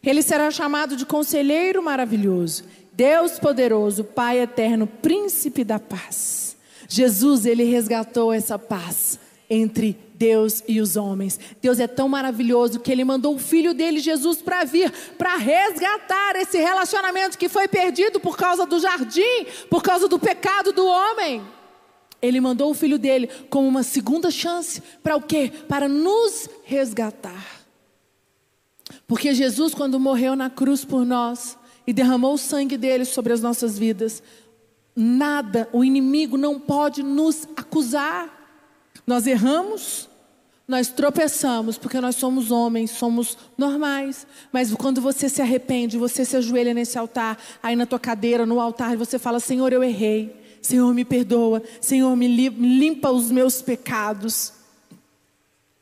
Ele 0.01 0.21
será 0.21 0.49
chamado 0.51 0.95
de 0.95 1.06
conselheiro 1.06 1.84
maravilhoso 1.84 2.63
Deus 2.96 3.40
poderoso, 3.40 4.04
Pai 4.04 4.40
eterno, 4.40 4.88
príncipe 4.88 5.64
da 5.64 5.78
paz. 5.78 6.56
Jesus, 6.88 7.46
ele 7.46 7.64
resgatou 7.64 8.32
essa 8.32 8.58
paz 8.58 9.20
entre 9.50 9.98
Deus 10.14 10.64
e 10.68 10.80
os 10.80 10.96
homens. 10.96 11.40
Deus 11.62 11.80
é 11.80 11.88
tão 11.88 12.08
maravilhoso 12.08 12.80
que 12.80 12.92
ele 12.92 13.04
mandou 13.04 13.36
o 13.36 13.40
filho 13.40 13.74
dele, 13.74 14.00
Jesus, 14.00 14.42
para 14.42 14.64
vir, 14.64 14.92
para 15.18 15.36
resgatar 15.36 16.36
esse 16.38 16.58
relacionamento 16.58 17.38
que 17.38 17.50
foi 17.50 17.68
perdido 17.68 18.20
por 18.20 18.38
causa 18.38 18.66
do 18.66 18.80
jardim, 18.80 19.46
por 19.70 19.84
causa 19.84 20.08
do 20.08 20.18
pecado 20.18 20.72
do 20.72 20.86
homem. 20.86 21.42
Ele 22.22 22.40
mandou 22.40 22.72
o 22.72 22.74
filho 22.74 22.98
dele 22.98 23.28
como 23.50 23.68
uma 23.68 23.84
segunda 23.84 24.32
chance 24.32 24.82
para 25.04 25.18
o 25.18 25.22
quê? 25.22 25.52
Para 25.68 25.88
nos 25.88 26.50
resgatar. 26.64 27.66
Porque 29.06 29.34
Jesus, 29.34 29.74
quando 29.74 30.00
morreu 30.00 30.36
na 30.36 30.50
cruz 30.50 30.86
por 30.86 31.06
nós 31.06 31.58
e 31.88 31.93
derramou 31.93 32.34
o 32.34 32.38
sangue 32.38 32.78
dele 32.78 33.06
sobre 33.06 33.34
as 33.34 33.41
nossas 33.41 33.78
vidas, 33.78 34.21
nada, 34.95 35.67
o 35.74 35.84
inimigo 35.84 36.38
não 36.38 36.60
pode 36.60 37.04
nos 37.04 37.48
acusar. 37.56 38.32
Nós 39.06 39.28
erramos, 39.28 40.10
nós 40.67 40.88
tropeçamos, 40.88 41.78
porque 41.78 42.02
nós 42.02 42.15
somos 42.15 42.50
homens, 42.50 42.91
somos 42.91 43.38
normais. 43.58 44.26
Mas 44.52 44.74
quando 44.74 45.02
você 45.02 45.30
se 45.30 45.41
arrepende, 45.41 45.98
você 45.98 46.26
se 46.26 46.38
ajoelha 46.38 46.74
nesse 46.74 46.98
altar, 46.98 47.38
aí 47.62 47.76
na 47.76 47.86
tua 47.86 48.00
cadeira, 48.00 48.45
no 48.45 48.60
altar, 48.60 48.95
você 48.98 49.19
fala: 49.19 49.39
Senhor, 49.39 49.71
eu 49.71 49.84
errei. 49.84 50.43
Senhor, 50.62 50.91
me 50.93 51.06
perdoa. 51.06 51.62
Senhor, 51.80 52.15
me 52.15 52.28
limpa 52.28 53.12
os 53.12 53.30
meus 53.30 53.62
pecados. 53.62 54.54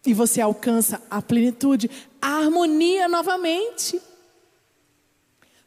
E 0.06 0.14
você 0.14 0.42
alcança 0.42 1.02
a 1.10 1.22
plenitude, 1.22 1.90
a 2.22 2.40
harmonia 2.40 3.08
novamente. 3.08 4.02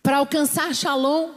Para 0.07 0.19
alcançar 0.19 0.73
Shalom, 0.73 1.33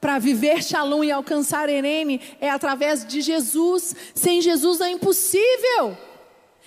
para 0.00 0.18
viver 0.18 0.64
Shalom 0.64 1.04
e 1.04 1.12
alcançar 1.12 1.68
Erene, 1.68 2.20
é 2.40 2.50
através 2.50 3.06
de 3.06 3.20
Jesus. 3.20 3.94
Sem 4.16 4.40
Jesus 4.40 4.80
é 4.80 4.90
impossível. 4.90 5.96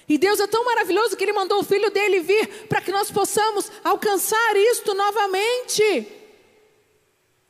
E 0.07 0.17
Deus 0.17 0.39
é 0.39 0.47
tão 0.47 0.63
maravilhoso 0.63 1.17
que 1.17 1.23
Ele 1.25 1.33
mandou 1.33 1.59
o 1.59 1.63
Filho 1.63 1.91
dele 1.91 2.21
vir 2.21 2.47
para 2.69 2.79
que 2.79 2.93
nós 2.93 3.11
possamos 3.11 3.69
alcançar 3.83 4.55
isto 4.55 4.93
novamente. 4.93 6.07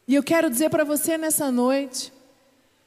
E 0.08 0.15
eu 0.15 0.23
quero 0.23 0.49
dizer 0.49 0.71
para 0.71 0.84
você 0.84 1.15
nessa 1.15 1.51
noite, 1.51 2.12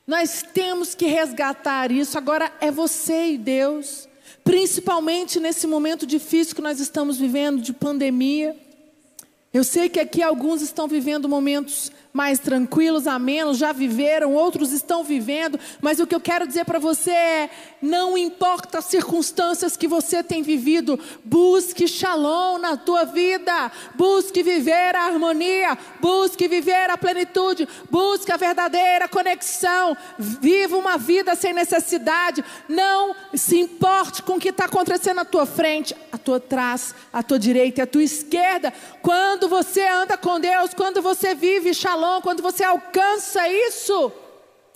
nós 0.05 0.43
temos 0.43 0.93
que 0.93 1.07
resgatar 1.07 1.93
isso. 1.93 2.19
Agora 2.19 2.53
é 2.61 2.73
você 2.73 3.29
e 3.29 3.39
Deus, 3.39 4.09
principalmente 4.43 5.39
nesse 5.39 5.69
momento 5.69 6.05
difícil 6.05 6.57
que 6.57 6.63
nós 6.63 6.81
estamos 6.81 7.17
vivendo 7.17 7.63
de 7.63 7.73
pandemia. 7.73 8.66
Eu 9.55 9.65
sei 9.65 9.89
que 9.89 10.01
aqui 10.01 10.23
alguns 10.23 10.61
estão 10.61 10.87
vivendo 10.87 11.29
momentos 11.29 11.91
mais 12.17 12.39
tranquilos, 12.39 13.07
a 13.07 13.19
menos, 13.19 13.59
já 13.59 13.73
viveram, 13.73 14.33
outros 14.33 14.73
estão 14.73 15.05
vivendo, 15.05 15.61
mas 15.83 16.01
o 16.01 16.07
que 16.07 16.15
eu 16.15 16.21
quero 16.21 16.47
dizer 16.47 16.65
para 16.65 16.79
você 16.79 17.11
é: 17.11 17.51
não 17.83 18.17
importa 18.17 18.79
as 18.79 18.87
circunstâncias 18.87 19.77
que 19.77 19.87
você 19.87 20.23
tem 20.23 20.43
vivido, 20.43 20.99
busque 21.23 21.87
shalom 21.87 22.57
na 22.57 22.79
tua 22.79 23.05
vida, 23.05 23.71
busque 23.95 24.43
viver 24.43 24.97
a 24.97 25.05
harmonia, 25.05 25.77
busque 26.01 26.49
viver 26.49 26.89
a 26.89 26.97
plenitude, 26.97 27.69
busque 27.91 28.33
a 28.33 28.39
verdadeira 28.39 29.09
conexão, 29.09 29.95
viva 30.19 30.75
uma 30.77 30.97
vida 30.97 31.35
sem 31.35 31.53
necessidade, 31.53 32.43
não 32.67 33.15
se 33.35 33.59
importe 33.59 34.23
com 34.23 34.37
o 34.37 34.41
que 34.41 34.49
está 34.49 34.65
acontecendo 34.65 35.21
à 35.21 35.25
tua 35.25 35.45
frente, 35.45 35.95
tua 36.27 36.41
trás, 36.41 36.93
à 37.13 37.23
tua 37.23 37.39
direita 37.39 37.81
e 37.81 37.83
à 37.83 37.87
tua 37.87 38.03
esquerda, 38.03 38.73
quando 39.01 39.49
você 39.49 39.87
anda 39.87 40.17
com 40.17 40.41
Deus, 40.41 40.75
quando 40.75 41.01
você 41.01 41.37
vive 41.37 41.73
shalom 41.73 42.21
quando 42.21 42.43
você 42.43 42.65
alcança 42.65 43.49
isso, 43.49 44.11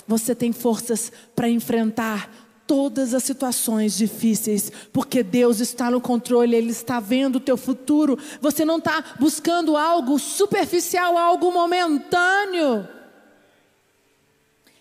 você 0.07 0.33
tem 0.33 0.53
forças 0.53 1.11
para 1.35 1.49
enfrentar 1.49 2.31
todas 2.69 3.15
as 3.15 3.25
situações 3.25 3.99
difíceis, 3.99 4.71
porque 4.93 5.25
Deus 5.25 5.59
está 5.59 5.91
no 5.91 6.01
controle, 6.01 6.55
Ele 6.55 6.71
está 6.71 7.01
vendo 7.01 7.37
o 7.37 7.41
teu 7.41 7.57
futuro. 7.57 8.17
Você 8.41 8.65
não 8.65 8.79
está 8.79 9.17
buscando 9.19 9.77
algo 9.77 10.21
superficial, 10.21 11.19
algo 11.19 11.51
momentâneo. 11.51 12.89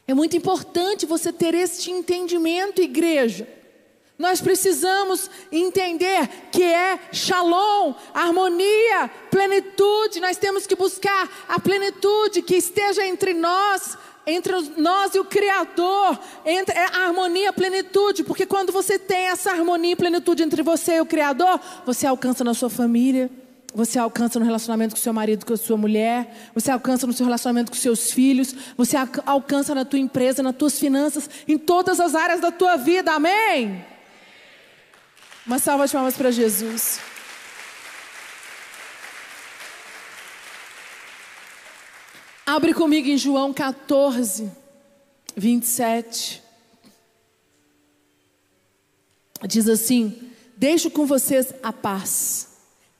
É 0.08 0.14
muito 0.14 0.38
importante 0.38 1.08
você 1.08 1.34
ter 1.34 1.56
este 1.56 1.90
entendimento, 1.90 2.80
igreja. 2.80 3.48
Nós 4.20 4.42
precisamos 4.42 5.32
entender 5.50 6.28
que 6.52 6.62
é 6.62 7.00
shalom, 7.14 7.94
harmonia, 8.14 9.10
plenitude. 9.32 10.20
Nós 10.20 10.36
temos 10.36 10.68
que 10.68 10.76
buscar 10.76 11.30
a 11.48 11.58
plenitude 11.58 12.42
que 12.42 12.58
esteja 12.58 13.08
entre 13.08 13.34
nós, 13.34 13.98
entre 14.28 14.54
nós 14.76 15.16
e 15.16 15.20
o 15.20 15.24
Criador, 15.24 16.20
entre 16.46 16.78
é 16.78 16.86
a 16.86 17.06
harmonia, 17.06 17.50
a 17.50 17.54
plenitude, 17.54 18.26
porque 18.26 18.46
quando 18.46 18.74
você 18.74 19.00
tem 19.00 19.28
essa 19.28 19.52
harmonia 19.52 19.94
e 19.94 19.96
plenitude 19.96 20.44
entre 20.44 20.62
você 20.62 20.98
e 20.98 21.02
o 21.02 21.06
Criador, 21.06 21.58
você 21.86 22.06
alcança 22.06 22.44
na 22.44 22.54
sua 22.54 22.70
família, 22.70 23.32
você 23.74 23.98
alcança 23.98 24.38
no 24.38 24.44
relacionamento 24.44 24.96
com 24.96 25.02
seu 25.02 25.14
marido, 25.14 25.46
com 25.46 25.54
a 25.54 25.58
sua 25.58 25.78
mulher, 25.78 26.52
você 26.54 26.70
alcança 26.72 27.08
no 27.08 27.14
seu 27.14 27.26
relacionamento 27.26 27.72
com 27.72 27.78
seus 27.78 28.12
filhos, 28.12 28.54
você 28.76 28.98
alcança 29.26 29.74
na 29.74 29.86
tua 29.86 30.00
empresa, 30.00 30.44
nas 30.44 30.58
tuas 30.58 30.78
finanças, 30.78 31.30
em 31.48 31.58
todas 31.58 32.02
as 32.02 32.16
áreas 32.16 32.42
da 32.42 32.52
tua 32.52 32.76
vida. 32.76 33.14
Amém. 33.14 33.89
Uma 35.50 35.58
salva 35.58 35.88
de 35.88 35.94
palmas 35.94 36.16
para 36.16 36.30
Jesus. 36.30 37.00
Abre 42.46 42.72
comigo 42.72 43.08
em 43.08 43.18
João 43.18 43.52
14, 43.52 44.52
27. 45.36 46.44
Diz 49.48 49.68
assim: 49.68 50.32
Deixo 50.56 50.92
com 50.92 51.08
vocês 51.08 51.52
a 51.64 51.74
paz. 51.74 52.50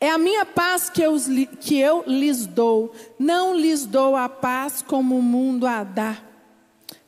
É 0.02 0.10
a 0.10 0.18
minha 0.18 0.44
paz 0.44 0.90
que 0.90 1.04
eu, 1.04 1.18
que 1.62 1.78
eu 1.78 2.04
lhes 2.08 2.48
dou. 2.48 2.96
Não 3.20 3.56
lhes 3.56 3.86
dou 3.86 4.16
a 4.16 4.28
paz 4.28 4.82
como 4.82 5.20
o 5.20 5.22
mundo 5.22 5.68
a 5.68 5.84
dá. 5.84 6.18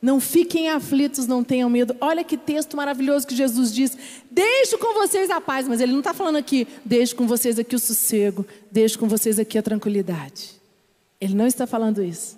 Não 0.02 0.20
fiquem 0.20 0.68
aflitos, 0.68 1.28
não 1.28 1.44
tenham 1.44 1.70
medo. 1.70 1.96
Olha 2.00 2.24
que 2.24 2.36
texto 2.36 2.76
maravilhoso 2.76 3.24
que 3.24 3.36
Jesus 3.36 3.72
diz. 3.72 3.96
Deixo 4.28 4.76
com 4.76 4.94
vocês 4.94 5.30
a 5.30 5.40
paz, 5.40 5.68
mas 5.68 5.80
ele 5.80 5.92
não 5.92 6.00
está 6.00 6.12
falando 6.12 6.36
aqui, 6.36 6.66
deixo 6.84 7.14
com 7.14 7.24
vocês 7.24 7.56
aqui 7.56 7.76
o 7.76 7.78
sossego, 7.78 8.44
deixo 8.68 8.98
com 8.98 9.06
vocês 9.06 9.38
aqui 9.38 9.56
a 9.56 9.62
tranquilidade. 9.62 10.60
Ele 11.20 11.34
não 11.34 11.46
está 11.46 11.68
falando 11.68 12.02
isso. 12.02 12.36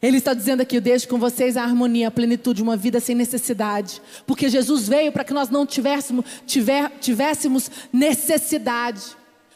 Ele 0.00 0.16
está 0.16 0.32
dizendo 0.32 0.62
aqui: 0.62 0.80
deixo 0.80 1.06
com 1.08 1.18
vocês 1.18 1.58
a 1.58 1.62
harmonia, 1.62 2.08
a 2.08 2.10
plenitude, 2.10 2.62
uma 2.62 2.76
vida 2.76 3.00
sem 3.00 3.14
necessidade. 3.14 4.00
Porque 4.26 4.48
Jesus 4.48 4.88
veio 4.88 5.12
para 5.12 5.24
que 5.24 5.34
nós 5.34 5.50
não 5.50 5.66
tivéssemos, 5.66 6.24
tiver, 6.46 6.90
tivéssemos 7.00 7.70
necessidade. 7.92 9.02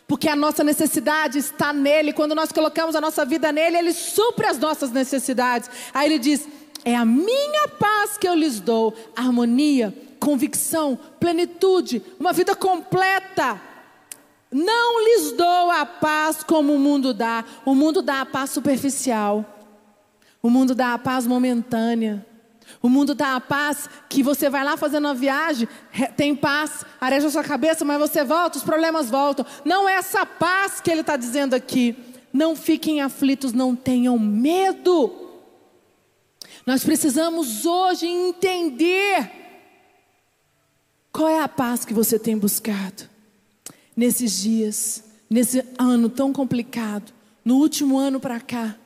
Porque 0.07 0.29
a 0.29 0.37
nossa 0.37 0.63
necessidade 0.63 1.39
está 1.39 1.73
nele. 1.73 2.13
Quando 2.13 2.35
nós 2.35 2.53
colocamos 2.53 2.95
a 2.95 3.01
nossa 3.01 3.25
vida 3.25 3.51
nele, 3.51 3.79
ele 3.79 3.93
supre 3.95 4.47
as 4.47 4.59
nossas 4.59 4.91
necessidades. 4.91 5.71
Aí 5.95 6.11
ele 6.11 6.19
diz: 6.19 6.47
é 6.85 6.97
a 6.97 7.05
minha 7.05 7.69
paz 7.79 8.17
que 8.19 8.29
eu 8.29 8.35
lhes 8.35 8.61
dou, 8.61 8.95
harmonia, 9.15 9.95
convicção, 10.19 10.99
plenitude, 11.19 12.03
uma 12.19 12.33
vida 12.33 12.55
completa. 12.55 13.61
Não 14.51 15.03
lhes 15.05 15.33
dou 15.33 15.71
a 15.71 15.87
paz 15.87 16.43
como 16.43 16.75
o 16.75 16.79
mundo 16.79 17.15
dá. 17.15 17.45
O 17.65 17.75
mundo 17.75 18.03
dá 18.03 18.21
a 18.21 18.27
paz 18.27 18.51
superficial. 18.51 19.45
O 20.43 20.51
mundo 20.51 20.75
dá 20.75 20.95
a 20.95 20.99
paz 20.99 21.27
momentânea. 21.27 22.27
O 22.81 22.89
mundo 22.89 23.15
dá 23.15 23.37
a 23.37 23.41
paz 23.41 23.89
que 24.09 24.23
você 24.23 24.49
vai 24.51 24.65
lá 24.65 24.77
fazendo 24.77 25.07
uma 25.07 25.15
viagem, 25.15 25.69
tem 26.17 26.35
paz, 26.35 26.85
areja 27.01 27.27
a 27.27 27.31
sua 27.31 27.45
cabeça, 27.45 27.85
mas 27.85 27.99
você 27.99 28.25
volta, 28.25 28.59
os 28.59 28.65
problemas 28.65 29.11
voltam. 29.11 29.45
Não 29.65 29.89
é 29.89 29.95
essa 29.95 30.25
paz 30.25 30.81
que 30.81 30.91
ele 30.91 31.03
está 31.03 31.17
dizendo 31.17 31.55
aqui. 31.55 31.97
Não 32.33 32.57
fiquem 32.57 33.01
aflitos, 33.01 33.53
não 33.53 33.77
tenham 33.77 34.19
medo. 34.19 35.22
Nós 36.65 36.85
precisamos 36.85 37.67
hoje 37.67 38.07
entender 38.07 39.31
qual 41.13 41.29
é 41.29 41.41
a 41.41 41.49
paz 41.49 41.85
que 41.85 41.93
você 41.93 42.19
tem 42.19 42.39
buscado 42.39 43.11
nesses 43.97 44.41
dias, 44.41 45.05
nesse 45.29 45.65
ano 45.77 46.09
tão 46.09 46.33
complicado, 46.33 47.13
no 47.45 47.57
último 47.57 47.99
ano 47.99 48.21
para 48.21 48.41
cá. 48.41 48.77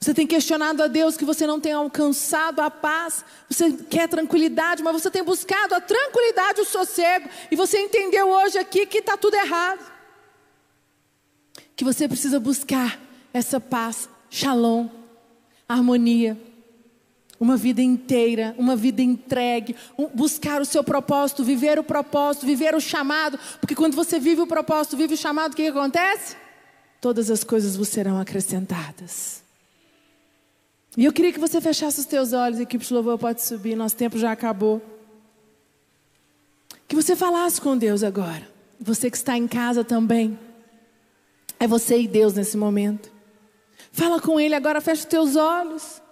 Você 0.00 0.14
tem 0.14 0.26
questionado 0.26 0.82
a 0.82 0.86
Deus 0.86 1.18
que 1.18 1.26
você 1.26 1.46
não 1.46 1.60
tem 1.60 1.72
alcançado 1.72 2.60
a 2.60 2.70
paz, 2.70 3.22
você 3.50 3.70
quer 3.70 4.08
tranquilidade, 4.08 4.82
mas 4.82 4.94
você 4.94 5.10
tem 5.10 5.22
buscado 5.22 5.74
a 5.74 5.80
tranquilidade, 5.80 6.62
o 6.62 6.64
sossego, 6.64 7.28
e 7.50 7.54
você 7.54 7.78
entendeu 7.78 8.30
hoje 8.30 8.58
aqui 8.58 8.86
que 8.86 8.98
está 8.98 9.18
tudo 9.18 9.34
errado. 9.34 9.92
Que 11.76 11.84
você 11.84 12.08
precisa 12.08 12.40
buscar 12.40 12.98
essa 13.30 13.60
paz, 13.60 14.08
shalom, 14.30 14.88
harmonia 15.68 16.49
uma 17.40 17.56
vida 17.56 17.80
inteira, 17.80 18.54
uma 18.58 18.76
vida 18.76 19.00
entregue, 19.00 19.74
um, 19.96 20.06
buscar 20.08 20.60
o 20.60 20.64
seu 20.66 20.84
propósito, 20.84 21.42
viver 21.42 21.78
o 21.78 21.82
propósito, 21.82 22.44
viver 22.44 22.74
o 22.74 22.80
chamado, 22.80 23.40
porque 23.58 23.74
quando 23.74 23.94
você 23.94 24.20
vive 24.20 24.42
o 24.42 24.46
propósito, 24.46 24.94
vive 24.94 25.14
o 25.14 25.16
chamado, 25.16 25.52
o 25.52 25.56
que, 25.56 25.62
que 25.62 25.68
acontece? 25.68 26.36
Todas 27.00 27.30
as 27.30 27.42
coisas 27.42 27.76
vos 27.76 27.88
serão 27.88 28.20
acrescentadas. 28.20 29.42
E 30.98 31.06
eu 31.06 31.12
queria 31.14 31.32
que 31.32 31.38
você 31.38 31.62
fechasse 31.62 32.00
os 32.00 32.04
teus 32.04 32.34
olhos, 32.34 32.60
equipe 32.60 32.84
de 32.84 32.92
louvor 32.92 33.18
pode 33.18 33.40
subir, 33.40 33.74
nosso 33.74 33.96
tempo 33.96 34.18
já 34.18 34.32
acabou. 34.32 34.82
Que 36.86 36.94
você 36.94 37.16
falasse 37.16 37.58
com 37.60 37.74
Deus 37.76 38.02
agora. 38.02 38.46
Você 38.78 39.10
que 39.10 39.16
está 39.16 39.36
em 39.36 39.46
casa 39.46 39.82
também. 39.82 40.38
É 41.58 41.66
você 41.66 42.00
e 42.00 42.08
Deus 42.08 42.34
nesse 42.34 42.56
momento. 42.56 43.10
Fala 43.92 44.20
com 44.20 44.40
Ele 44.40 44.54
agora, 44.54 44.80
fecha 44.80 45.02
os 45.02 45.06
teus 45.06 45.36
olhos. 45.36 46.02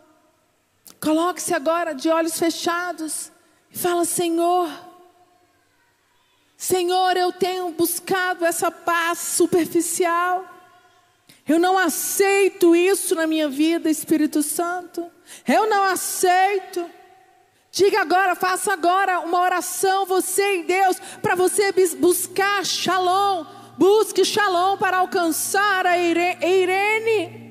Coloque-se 1.00 1.54
agora 1.54 1.94
de 1.94 2.08
olhos 2.08 2.38
fechados. 2.38 3.30
E 3.70 3.78
fala, 3.78 4.04
Senhor. 4.04 4.68
Senhor, 6.56 7.16
eu 7.16 7.32
tenho 7.32 7.70
buscado 7.70 8.44
essa 8.44 8.70
paz 8.70 9.18
superficial. 9.18 10.44
Eu 11.46 11.58
não 11.58 11.78
aceito 11.78 12.74
isso 12.74 13.14
na 13.14 13.26
minha 13.26 13.48
vida, 13.48 13.88
Espírito 13.88 14.42
Santo. 14.42 15.10
Eu 15.46 15.68
não 15.68 15.84
aceito. 15.84 16.90
Diga 17.70 18.00
agora, 18.00 18.34
faça 18.34 18.72
agora 18.72 19.20
uma 19.20 19.40
oração, 19.40 20.04
você 20.04 20.60
e 20.60 20.62
Deus, 20.64 20.98
para 21.22 21.34
você 21.34 21.72
buscar 21.96 22.66
shalom. 22.66 23.46
Busque 23.78 24.24
shalom 24.24 24.76
para 24.76 24.98
alcançar 24.98 25.86
a 25.86 25.96
Irene. 25.96 27.47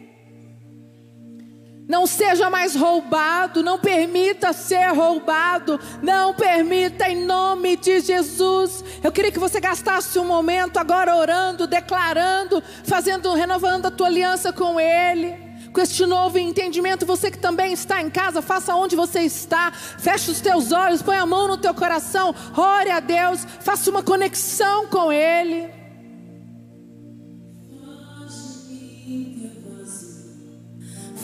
Não 1.87 2.05
seja 2.05 2.49
mais 2.49 2.75
roubado, 2.75 3.63
não 3.63 3.79
permita 3.79 4.51
ser 4.51 4.93
roubado, 4.93 5.79
não 6.03 6.33
permita 6.33 7.09
em 7.09 7.25
nome 7.25 7.77
de 7.77 8.01
Jesus. 8.01 8.83
Eu 9.01 9.11
queria 9.11 9.31
que 9.31 9.39
você 9.39 9.59
gastasse 9.59 10.19
um 10.19 10.25
momento 10.25 10.77
agora 10.77 11.15
orando, 11.15 11.65
declarando, 11.65 12.61
fazendo, 12.83 13.33
renovando 13.33 13.85
a 13.85 13.91
tua 13.91 14.07
aliança 14.07 14.51
com 14.51 14.77
Ele 14.79 15.47
com 15.71 15.81
este 15.81 16.07
novo 16.07 16.39
entendimento. 16.39 17.05
Você 17.05 17.29
que 17.29 17.37
também 17.37 17.71
está 17.71 18.01
em 18.01 18.09
casa, 18.09 18.41
faça 18.41 18.73
onde 18.73 18.95
você 18.95 19.21
está, 19.21 19.71
feche 19.71 20.31
os 20.31 20.41
teus 20.41 20.71
olhos, 20.71 21.03
põe 21.03 21.17
a 21.17 21.25
mão 21.25 21.47
no 21.47 21.57
teu 21.57 21.73
coração, 21.73 22.33
ore 22.55 22.89
a 22.89 22.99
Deus, 22.99 23.45
faça 23.59 23.89
uma 23.91 24.01
conexão 24.01 24.87
com 24.87 25.11
Ele. 25.11 25.76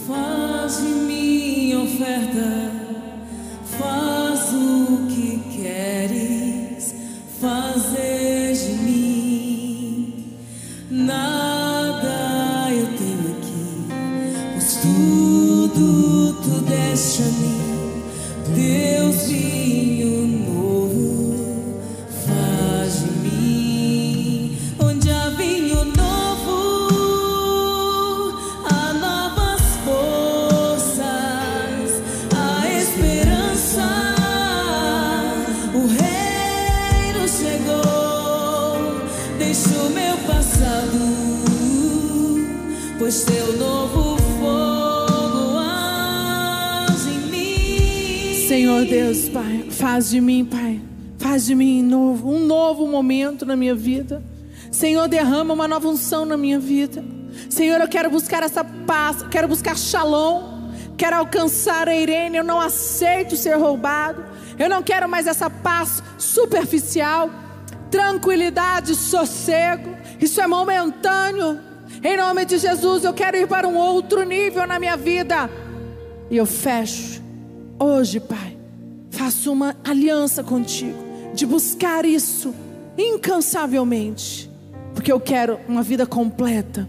Faz 0.07 0.79
de 0.79 0.83
mim 0.83 1.75
oferta, 1.75 2.71
faz 3.79 4.53
o 4.53 5.07
que 5.07 5.39
queres 5.55 6.93
fazer 7.39 8.53
de 8.53 8.73
mim. 8.83 10.35
Nada 10.91 12.69
eu 12.71 12.87
tenho 12.97 13.37
aqui, 13.37 13.85
pois 14.51 14.75
tudo 14.81 16.33
tu 16.43 16.61
deste 16.69 17.21
a 17.21 17.25
mim, 17.25 18.03
Deus 18.53 19.27
vinho 19.27 19.43
novo, 19.43 19.92
chegou, 37.43 38.79
deixa 39.37 39.69
o 39.69 39.89
meu 39.89 40.17
passado, 40.25 40.99
pois 42.97 43.23
teu 43.25 43.57
novo 43.57 44.17
fogo 44.39 45.59
age 45.59 47.09
em 47.09 47.19
mim. 47.29 48.47
Senhor 48.47 48.85
Deus, 48.85 49.27
Pai, 49.29 49.65
faz 49.69 50.09
de 50.09 50.21
mim, 50.21 50.45
Pai, 50.45 50.79
faz 51.17 51.45
de 51.45 51.53
mim 51.53 51.83
novo, 51.83 52.29
um 52.29 52.45
novo 52.45 52.87
momento 52.87 53.45
na 53.45 53.57
minha 53.57 53.75
vida. 53.75 54.23
Senhor, 54.71 55.07
derrama 55.07 55.53
uma 55.53 55.67
nova 55.67 55.87
unção 55.87 56.25
na 56.25 56.37
minha 56.37 56.59
vida. 56.59 57.03
Senhor, 57.49 57.79
eu 57.81 57.87
quero 57.87 58.09
buscar 58.09 58.41
essa 58.41 58.63
paz, 58.63 59.21
quero 59.29 59.47
buscar 59.47 59.77
shalom, 59.77 60.71
quero 60.97 61.17
alcançar 61.17 61.89
a 61.89 61.95
Irene. 61.95 62.37
Eu 62.37 62.43
não 62.43 62.59
aceito 62.59 63.35
ser 63.35 63.55
roubado, 63.57 64.23
eu 64.57 64.69
não 64.69 64.83
quero 64.83 65.07
mais 65.09 65.27
essa 65.27 65.49
paz 65.49 66.03
superficial, 66.17 67.29
tranquilidade, 67.89 68.95
sossego. 68.95 69.95
Isso 70.19 70.41
é 70.41 70.47
momentâneo. 70.47 71.59
Em 72.03 72.17
nome 72.17 72.45
de 72.45 72.57
Jesus, 72.57 73.03
eu 73.03 73.13
quero 73.13 73.37
ir 73.37 73.47
para 73.47 73.67
um 73.67 73.75
outro 73.75 74.23
nível 74.23 74.65
na 74.67 74.79
minha 74.79 74.97
vida. 74.97 75.49
E 76.29 76.37
eu 76.37 76.45
fecho 76.45 77.21
hoje, 77.79 78.19
Pai. 78.19 78.57
Faço 79.11 79.51
uma 79.51 79.75
aliança 79.83 80.43
contigo 80.43 80.97
de 81.33 81.45
buscar 81.45 82.05
isso 82.05 82.53
incansavelmente, 82.97 84.49
porque 84.93 85.11
eu 85.11 85.19
quero 85.19 85.59
uma 85.67 85.83
vida 85.83 86.05
completa 86.05 86.87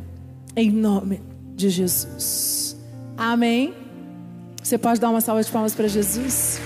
em 0.56 0.70
nome 0.70 1.20
de 1.54 1.68
Jesus. 1.68 2.76
Amém. 3.16 3.74
Você 4.62 4.78
pode 4.78 5.00
dar 5.00 5.10
uma 5.10 5.20
salva 5.20 5.42
de 5.42 5.50
palmas 5.50 5.74
para 5.74 5.86
Jesus? 5.86 6.58